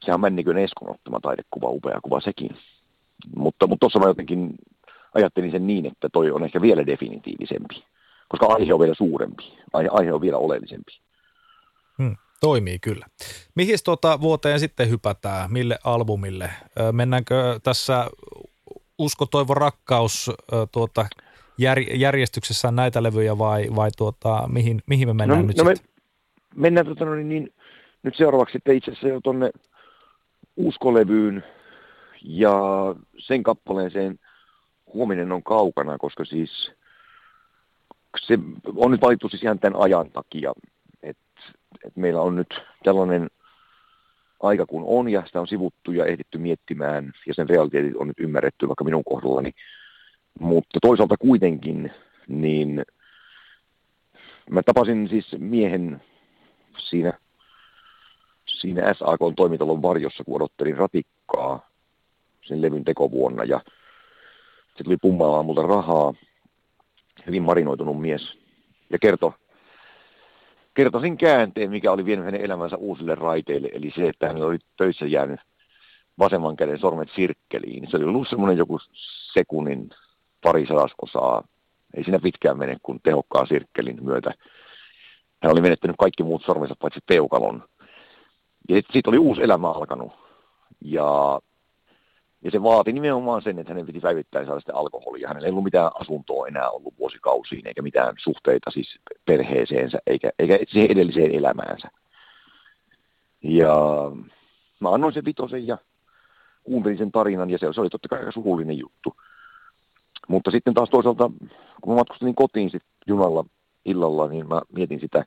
[0.00, 2.50] sehän on Männikön Eskon ottama taidekuva, upea kuva sekin.
[3.36, 4.54] Mutta tuossa mutta mä jotenkin
[5.14, 7.84] ajattelin sen niin, että toi on ehkä vielä definitiivisempi,
[8.28, 11.00] koska aihe on vielä suurempi, aihe, aihe on vielä oleellisempi.
[11.98, 13.06] Hmm, toimii kyllä.
[13.54, 16.50] Mihin tuota vuoteen sitten hypätään, mille albumille?
[16.92, 18.06] Mennäänkö tässä
[19.00, 20.30] Usko, toivo, rakkaus
[20.72, 21.06] tuota,
[21.58, 25.64] jär, järjestyksessä näitä levyjä vai, vai tuota, mihin, mihin me mennään no, nyt no?
[25.64, 25.74] Me
[26.54, 27.52] mennään tuota, no, niin, niin,
[28.02, 29.50] nyt seuraavaksi sitten itse asiassa jo tuonne
[30.56, 31.44] Uskolevyyn
[32.22, 32.54] ja
[33.18, 34.18] sen kappaleeseen–
[34.94, 36.72] huominen on kaukana, koska siis
[38.26, 38.38] se
[38.76, 40.52] on nyt valittu siis ihan tämän ajan takia,
[41.02, 41.42] että
[41.84, 43.30] et meillä on nyt tällainen
[44.40, 48.20] aika kun on ja sitä on sivuttu ja ehditty miettimään ja sen realiteetit on nyt
[48.20, 49.50] ymmärretty vaikka minun kohdallani.
[50.40, 51.92] Mutta toisaalta kuitenkin,
[52.28, 52.84] niin
[54.50, 56.02] mä tapasin siis miehen
[56.78, 57.12] siinä,
[58.46, 61.70] siinä SAK-toimitalon varjossa, kun odottelin ratikkaa
[62.42, 63.60] sen levyn tekovuonna ja
[64.76, 66.14] se tuli pummaamaan multa rahaa,
[67.26, 68.38] hyvin marinoitunut mies,
[68.90, 69.32] ja kertoi
[70.74, 74.58] kertoi sen käänteen, mikä oli vienyt hänen elämänsä uusille raiteille, eli se, että hän oli
[74.76, 75.40] töissä jäänyt
[76.18, 77.90] vasemman käden sormet sirkkeliin.
[77.90, 78.78] Se oli ollut semmoinen joku
[79.32, 79.90] sekunnin
[80.42, 81.44] pari sadasosaa.
[81.94, 84.34] Ei siinä pitkään mene, kun tehokkaan sirkkelin myötä.
[85.42, 87.64] Hän oli menettänyt kaikki muut sormensa paitsi peukalon.
[88.68, 90.12] Ja siitä oli uusi elämä alkanut.
[90.80, 91.40] Ja
[92.44, 95.28] ja se vaati nimenomaan sen, että hänen piti päivittäin saada sitä alkoholia.
[95.28, 100.58] Hänellä ei ollut mitään asuntoa enää ollut vuosikausiin, eikä mitään suhteita siis perheeseensä, eikä, eikä
[100.68, 101.88] siihen edelliseen elämäänsä.
[103.42, 103.76] Ja
[104.80, 105.78] mä annoin sen vitosen ja
[106.64, 109.16] kuuntelin sen tarinan, ja se, oli totta kai aika surullinen juttu.
[110.28, 111.30] Mutta sitten taas toisaalta,
[111.80, 113.44] kun mä matkustin kotiin sit junalla
[113.84, 115.24] illalla, niin mä mietin sitä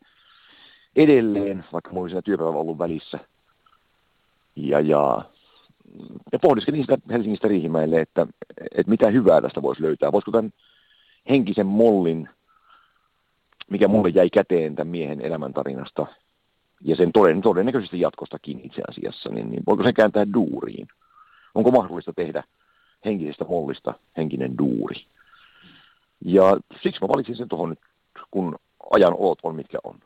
[0.96, 3.20] edelleen, vaikka mulla oli siinä työpäivä ollut välissä.
[4.56, 5.26] Ja, ja
[6.32, 8.28] ja pohdiskelin sitä Helsingistä Riihimäelle, että,
[8.72, 10.12] että mitä hyvää tästä voisi löytää.
[10.12, 10.54] Voisiko tämän
[11.30, 12.30] henkisen mollin,
[13.70, 16.06] mikä mulle jäi käteen tämän miehen elämäntarinasta,
[16.82, 20.88] ja sen toden, todennäköisesti jatkostakin itse asiassa, niin, niin voiko se kääntää duuriin?
[21.56, 22.44] Onko mahdollista tehdä
[23.06, 25.06] henkisestä mollista henkinen duuri?
[26.26, 27.80] Ja siksi mä valitsin sen tuohon nyt,
[28.32, 28.56] kun
[28.92, 30.00] ajan olot on mitkä on.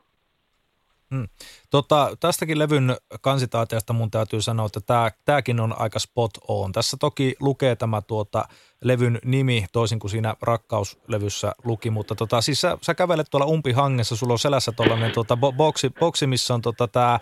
[1.14, 1.28] Hmm.
[1.70, 6.72] Tota, tästäkin levyn kansitaatiasta mun täytyy sanoa, että tää, tääkin on aika spot on.
[6.72, 8.44] Tässä toki lukee tämä tuota,
[8.84, 14.16] levyn nimi toisin kuin siinä rakkauslevyssä luki, mutta tota, siis sä, sä kävelet tuolla umpihangessa,
[14.16, 17.20] sulla on selässä tuollainen tuota, boksi, boksi, missä on tota, tää,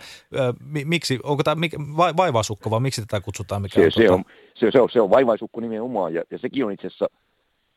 [0.85, 1.61] miksi, onko tämä
[1.97, 3.61] vai, vaivaisukko vai miksi tätä kutsutaan?
[3.61, 4.13] Mikä se, on, se, tuota...
[4.13, 4.25] on,
[4.55, 7.07] se, se, on, se on vaivaisukko nimenomaan ja, ja sekin on itse asiassa,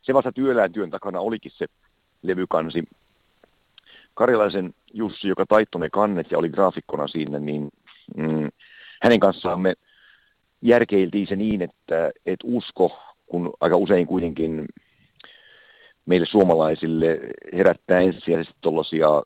[0.02, 1.66] se vasta työläin työn takana olikin se
[2.22, 2.84] levykansi,
[4.14, 7.68] Karjalaisen Jussi, joka taittoi ne kannet ja oli graafikkona siinä, niin
[8.16, 8.48] mm,
[9.02, 9.74] hänen kanssaan me
[10.62, 14.66] järkeiltiin se niin, että, että usko, kun aika usein kuitenkin
[16.06, 17.20] meille suomalaisille
[17.52, 19.22] herättää ensisijaisesti tuollaisia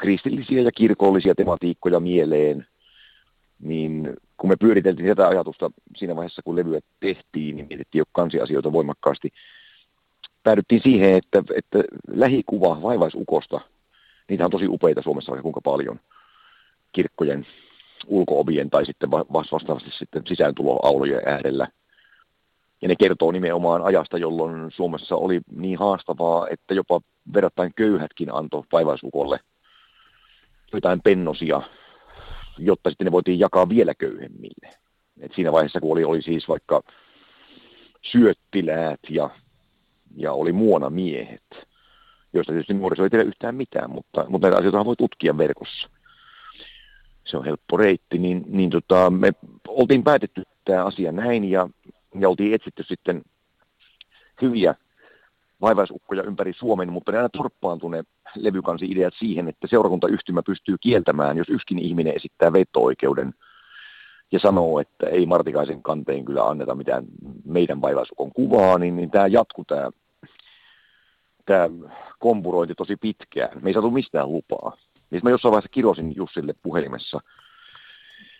[0.00, 2.66] kristillisiä ja kirkollisia tematiikkoja mieleen,
[3.60, 8.72] niin kun me pyöriteltiin tätä ajatusta siinä vaiheessa, kun levyä tehtiin, niin mietittiin jo kansiasioita
[8.72, 9.32] voimakkaasti.
[10.44, 11.78] Päädyttiin siihen, että, että
[12.08, 13.60] lähikuva vaivaisukosta,
[14.28, 16.00] niitä on tosi upeita Suomessa vaikka kuinka paljon
[16.92, 17.46] kirkkojen
[18.06, 21.68] ulkoovien tai sitten vastaavasti sitten sisääntuloaulojen äärellä.
[22.82, 27.00] Ja ne kertoo nimenomaan ajasta, jolloin Suomessa oli niin haastavaa, että jopa
[27.34, 29.40] verrattain köyhätkin antoi vaivaisukolle
[30.72, 31.62] jotain pennosia
[32.58, 34.70] jotta sitten ne voitiin jakaa vielä köyhemmille.
[35.20, 36.82] Et siinä vaiheessa, kun oli, oli siis vaikka
[38.12, 39.30] syöttiläät ja,
[40.16, 41.66] ja oli muonamiehet,
[42.32, 45.88] joista tietysti nuoriso ei tiedä yhtään mitään, mutta, mutta näitä asioita voi tutkia verkossa.
[47.24, 49.32] Se on helppo reitti, niin, niin tota, me
[49.68, 51.68] oltiin päätetty tämä asia näin ja,
[52.20, 53.22] ja oltiin etsitty sitten
[54.42, 54.74] hyviä
[55.60, 58.06] vaivaisukkoja ympäri Suomen, mutta ne aina torppaantuneet
[58.36, 63.34] levykansi-ideat siihen, että seurakuntayhtymä pystyy kieltämään, jos yskin ihminen esittää veto-oikeuden
[64.32, 67.04] ja sanoo, että ei Martikaisen kanteen kyllä anneta mitään
[67.44, 69.90] meidän vaivaisukon kuvaa, niin, niin tämä jatkuu tämä,
[71.44, 71.68] tämä
[72.18, 73.62] kompurointi tosi pitkään.
[73.62, 74.76] Me ei saatu mistään lupaa.
[75.10, 77.20] Niin mä jossain vaiheessa kirosin Jussille puhelimessa,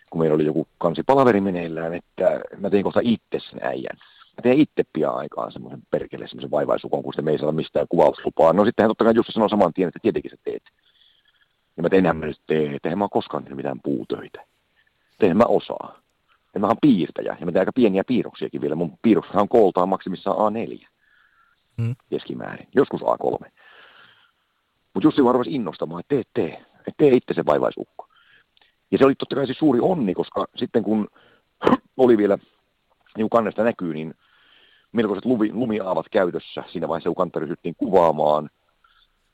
[0.09, 3.97] kun meillä oli joku kansipalaveri meneillään, että mä tein kohta itse sen äijän.
[4.37, 8.53] Mä teen itse pian aikaan semmoisen perkele, semmoisen vaivaisukon, kun me ei saa mistään kuvauslupaa.
[8.53, 10.63] No sittenhän totta kai Jussi sanoi saman tien, että tietenkin sä teet.
[11.77, 14.45] Ja mä tein mä nyt tee, että en mä koskaan tehnyt mitään puutöitä.
[15.19, 15.99] Tein mä osaa.
[16.53, 18.75] Ja mä oon piirtäjä, ja mä teen aika pieniä piirroksiakin vielä.
[18.75, 20.87] Mun piirroksethan on kooltaan maksimissaan A4
[21.77, 21.95] hmm.
[22.09, 23.49] keskimäärin, joskus A3.
[24.93, 28.07] Mutta Jussi vaan innostamaan, että tee, tee, että tee itse se vaivaisukko.
[28.91, 31.07] Ja se oli totta kai se suuri onni, koska sitten kun
[31.97, 32.37] oli vielä,
[33.17, 34.13] niin kuin kannesta näkyy, niin
[34.91, 38.49] melkoiset lumi, lumiaavat käytössä siinä vaiheessa, kun kantta ryhdyttiin kuvaamaan,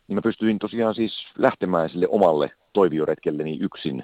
[0.08, 4.04] niin mä pystyin tosiaan siis lähtemään sille omalle toivioretkelleni yksin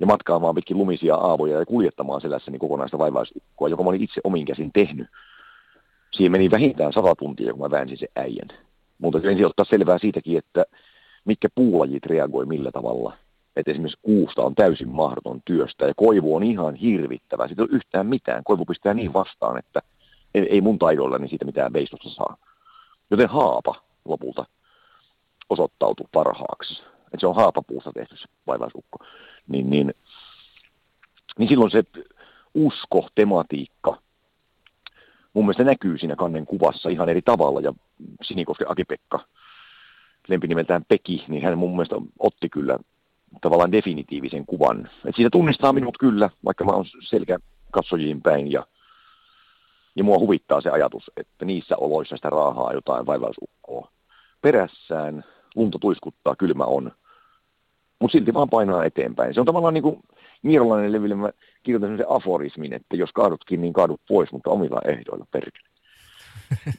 [0.00, 4.46] ja matkaamaan pitkin lumisia aavoja ja kuljettamaan selässäni kokonaista vaivaisukkoa, joka mä olin itse omin
[4.46, 5.08] käsin tehnyt.
[6.12, 8.48] Siihen meni vähintään sata tuntia, kun mä väänsin sen äijän.
[8.98, 10.64] Mutta ensin ottaa selvää siitäkin, että
[11.24, 13.16] mitkä puulajit reagoi millä tavalla.
[13.56, 17.46] Että esimerkiksi kuusta on täysin mahdoton työstä ja koivu on ihan hirvittävä.
[17.46, 18.44] Siitä ei ole yhtään mitään.
[18.44, 19.82] Koivu pistää niin vastaan, että
[20.34, 22.36] ei, ei mun taidoilla niin siitä mitään veistosta saa.
[23.10, 24.46] Joten haapa lopulta
[25.48, 26.82] osoittautui parhaaksi.
[26.98, 28.98] Että se on haapapuusta tehty se vaivaisukko.
[29.48, 29.94] Niin, niin,
[31.38, 31.82] niin silloin se
[32.54, 33.98] usko, tematiikka,
[35.36, 37.60] mun mielestä näkyy siinä kannen kuvassa ihan eri tavalla.
[37.60, 37.72] Ja
[38.22, 39.20] Sinikosken Aki-Pekka,
[40.28, 42.78] lempinimeltään Peki, niin hän mun mielestä otti kyllä
[43.40, 44.90] tavallaan definitiivisen kuvan.
[45.04, 47.38] Et siinä tunnistaa minut kyllä, vaikka mä oon selkä
[47.70, 48.66] katsojiin päin ja
[49.96, 53.90] ja mua huvittaa se ajatus, että niissä oloissa sitä raahaa jotain vaivausukkoa.
[54.42, 55.24] Perässään
[55.54, 56.92] lunta tuiskuttaa, kylmä on,
[58.06, 59.34] mutta silti vaan painaa eteenpäin.
[59.34, 60.00] Se on tavallaan niin kuin
[60.42, 61.30] Miirolainen levylle mä
[61.62, 65.68] kirjoitan sen aforismin, että jos kaadutkin, niin kaadut pois, mutta omilla ehdoilla perkele.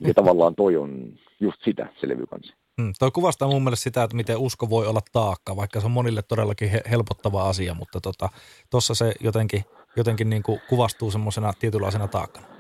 [0.01, 2.55] Ja tavallaan toi on just sitä, se levy kanssa.
[2.82, 5.91] Hmm, toi kuvastaa mun mielestä sitä, että miten usko voi olla taakka, vaikka se on
[5.91, 9.63] monille todellakin he- helpottava asia, mutta tuossa tota, se jotenkin,
[9.95, 12.57] jotenkin niin kuin kuvastuu semmoisena tietynlaisena taakkana.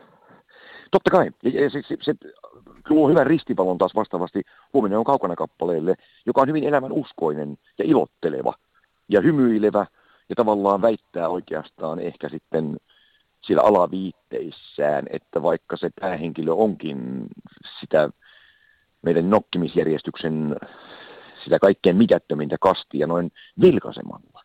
[0.91, 1.31] Totta kai.
[1.43, 2.13] Ja, ja se, se, se
[2.89, 4.41] luo hyvän ristipalon taas vastaavasti
[4.73, 8.53] huominen on kaukana kappaleelle, joka on hyvin elämän uskoinen ja ilotteleva
[9.09, 9.85] ja hymyilevä
[10.29, 12.77] ja tavallaan väittää oikeastaan ehkä sitten
[13.41, 17.27] sillä alaviitteissään, että vaikka se päähenkilö onkin
[17.79, 18.09] sitä
[19.01, 20.55] meidän nokkimisjärjestyksen
[21.43, 23.31] sitä kaikkein mitättömintä kastia noin
[23.61, 24.43] vilkaisemalla,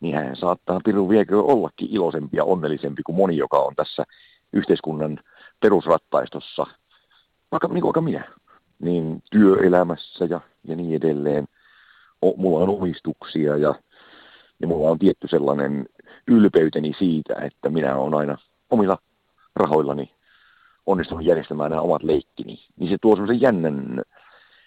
[0.00, 4.04] niin hän saattaa Piru viekö ollakin iloisempi ja onnellisempi kuin moni, joka on tässä
[4.52, 5.18] yhteiskunnan
[5.62, 6.66] perusrattaistossa,
[7.52, 8.24] vaikka niin kuin minä,
[8.78, 11.48] niin työelämässä ja, ja niin edelleen.
[12.24, 13.74] O, mulla on omistuksia ja,
[14.60, 15.86] ja mulla on tietty sellainen
[16.28, 18.38] ylpeyteni siitä, että minä olen aina
[18.70, 18.98] omilla
[19.56, 20.10] rahoillani
[20.86, 22.58] onnistunut järjestämään nämä omat leikkini.
[22.76, 24.02] Niin se tuo sellaisen jännän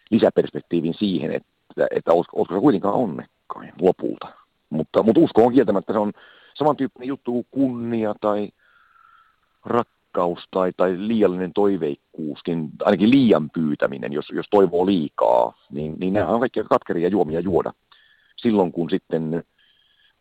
[0.10, 4.28] lisäperspektiivin siihen, että, että olisiko se kuitenkaan onnekkain lopulta.
[4.70, 6.12] Mutta, mutta usko on kieltämättä, se on
[6.54, 8.50] samantyyppinen juttu kuin kunnia tai
[9.66, 16.14] rak, rakkaus tai, tai liiallinen toiveikkuuskin, ainakin liian pyytäminen, jos, jos toivoo liikaa, niin, niin
[16.14, 17.74] nämä on kaikki katkeria juomia juoda.
[18.38, 19.44] Silloin kun sitten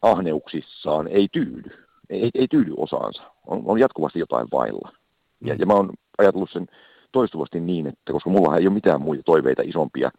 [0.03, 1.71] ahneuksissaan ei tyydy,
[2.11, 4.93] ei, ei tyydy osaansa, on, on jatkuvasti jotain vailla.
[5.41, 6.67] Ja, ja mä oon ajatellut sen
[7.13, 10.11] toistuvasti niin, että koska mulla ei ole mitään muita toiveita isompia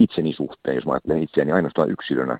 [0.00, 2.38] itseni suhteen, jos mä ajattelen itseäni ainoastaan yksilönä,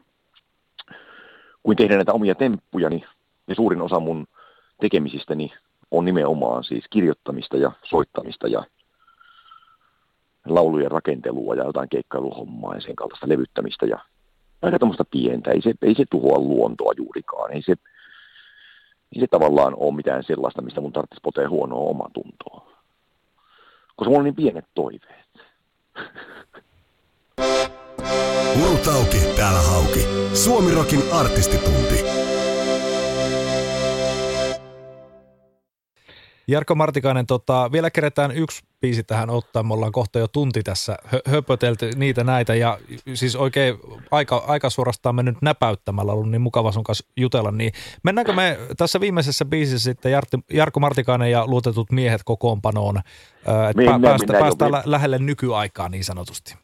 [1.62, 3.04] kuin tehdä näitä omia temppujani,
[3.48, 4.26] ja suurin osa mun
[4.80, 5.52] tekemisistäni
[5.92, 8.64] on nimenomaan siis kirjoittamista ja soittamista ja,
[10.46, 13.98] laulujen rakentelua ja jotain keikkailuhommaa ja sen kaltaista levyttämistä ja
[14.62, 15.50] aika tämmöistä pientä.
[15.50, 17.52] Ei se, ei se tuhoa luontoa juurikaan.
[17.52, 17.74] Ei se,
[19.14, 22.72] ei se tavallaan ole mitään sellaista, mistä mun tarvitsisi potea huonoa omatuntoa.
[23.96, 25.32] Koska mulla on niin pienet toiveet.
[28.62, 30.06] Urut auki, täällä hauki.
[30.34, 32.31] Suomirokin artistitunti.
[36.48, 39.62] Jarkko Martikainen, tota, vielä kerätään yksi biisi tähän ottaa.
[39.62, 42.78] Me ollaan kohta jo tunti tässä hö- höpötelty niitä näitä ja
[43.14, 43.74] siis oikein
[44.10, 47.50] aika, aika suorastaan mennyt näpäyttämällä ollut niin mukava sun kanssa jutella.
[47.50, 47.72] Niin
[48.02, 54.02] mennäänkö me tässä viimeisessä biisissä sitten Jartti, Jarkko Martikainen ja luotetut miehet kokoonpanoon, että Mennään,
[54.02, 56.54] päästä, mennään päästään lä- lähelle nykyaikaa niin sanotusti?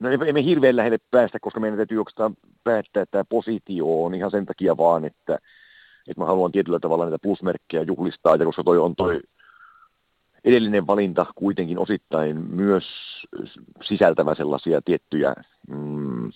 [0.00, 4.30] No ei- emme hirveän lähelle päästä, koska meidän täytyy oikeastaan päättää tämä positio on ihan
[4.30, 5.38] sen takia vaan, että,
[6.08, 9.20] että mä haluan tietyllä tavalla näitä plusmerkkejä juhlistaa, ja koska toi on toi
[10.44, 12.84] edellinen valinta kuitenkin osittain myös
[13.82, 15.34] sisältävä sellaisia tiettyjä
[15.68, 16.32] mm,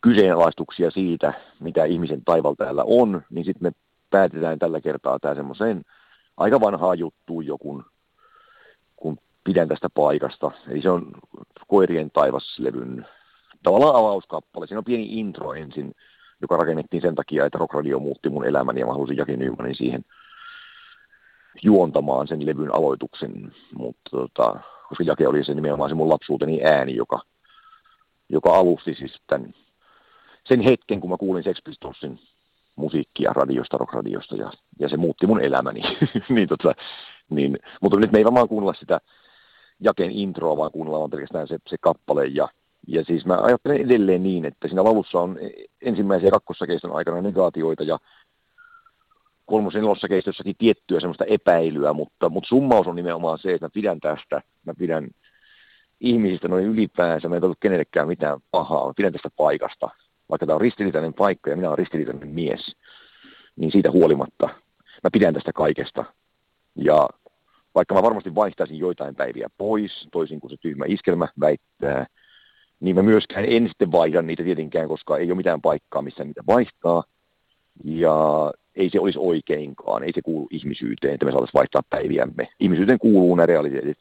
[0.00, 3.72] kyseenalaistuksia siitä, mitä ihmisen taival täällä on, niin sitten me
[4.10, 5.84] päätetään tällä kertaa tämä semmoiseen
[6.36, 7.84] aika vanhaa juttuun jokun,
[8.96, 10.50] kun pidän tästä paikasta.
[10.68, 11.12] Eli se on
[11.68, 13.06] Koirien taivaslevyn
[13.62, 14.66] tavallaan avauskappale.
[14.66, 15.94] Siinä on pieni intro ensin,
[16.42, 19.74] joka rakennettiin sen takia, että Rock Radio muutti mun elämäni ja mä halusin Jaki Nymanin
[19.74, 20.04] siihen
[21.62, 26.96] juontamaan sen levyn aloituksen, mutta tota, koska Jake oli se nimenomaan se mun lapsuuteni ääni,
[26.96, 27.20] joka,
[28.28, 29.54] joka alusti siis tämän,
[30.48, 32.20] sen hetken, kun mä kuulin Sex Pistolsin
[32.76, 35.82] musiikkia radiosta, rockradiosta, ja, ja se muutti mun elämäni.
[36.28, 36.74] niin, tota,
[37.30, 39.00] niin, mutta nyt me ei varmaan kuunnella sitä
[39.80, 42.48] Jaken introa, vaan kuunnellaan pelkästään se, se kappale, ja,
[42.86, 45.38] ja siis mä ajattelen edelleen niin, että siinä laulussa on
[45.82, 47.98] ensimmäisen ja kakkossakeiston aikana negaatioita, ja
[49.46, 54.00] kolmosen nelossa keistossakin tiettyä semmoista epäilyä, mutta, mutta summaus on nimenomaan se, että mä pidän
[54.00, 55.08] tästä, mä pidän
[56.00, 59.88] ihmisistä noin ylipäänsä, mä en ollut kenellekään mitään pahaa, mä pidän tästä paikasta,
[60.30, 62.76] vaikka tämä on ristiriitainen paikka ja minä olen ristiriitainen mies,
[63.56, 64.48] niin siitä huolimatta
[65.04, 66.04] mä pidän tästä kaikesta.
[66.76, 67.08] Ja
[67.74, 72.06] vaikka mä varmasti vaihtaisin joitain päiviä pois, toisin kuin se tyhmä iskelmä väittää,
[72.84, 76.42] niin mä myöskään en sitten vaihda niitä tietenkään, koska ei ole mitään paikkaa, missä niitä
[76.46, 77.04] vaihtaa.
[77.84, 82.48] Ja ei se olisi oikeinkaan, ei se kuulu ihmisyyteen, että me saataisiin vaihtaa päiviämme.
[82.60, 83.98] Ihmisyyteen kuuluu nämä realiteetit,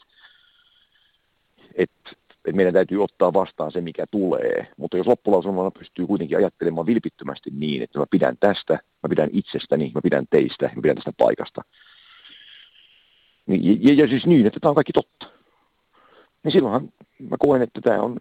[1.75, 2.11] että
[2.45, 4.67] et meidän täytyy ottaa vastaan se, mikä tulee.
[4.77, 9.91] Mutta jos loppulausumalla pystyy kuitenkin ajattelemaan vilpittömästi niin, että mä pidän tästä, mä pidän itsestäni,
[9.95, 11.61] mä pidän teistä, mä pidän tästä paikasta.
[13.45, 15.27] Niin, ja, ja siis niin, että tämä on kaikki totta.
[16.43, 16.89] Niin silloinhan
[17.29, 18.17] mä koen, että tämä on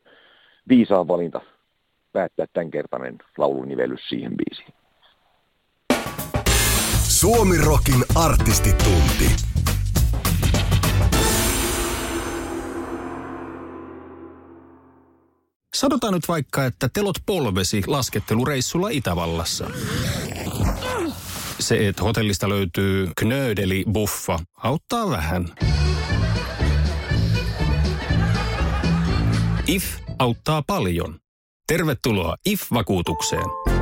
[0.68, 1.40] viisaan valinta
[2.12, 4.74] päättää tämänkertainen laulunivellys siihen biisiin.
[7.02, 9.36] Suomi Rokin artistitunti.
[15.74, 19.70] Sanotaan nyt vaikka, että telot polvesi laskettelureissulla Itävallassa.
[21.60, 25.48] Se, että hotellista löytyy knöydeli buffa, auttaa vähän.
[29.66, 31.18] IF auttaa paljon.
[31.66, 33.81] Tervetuloa IF-vakuutukseen.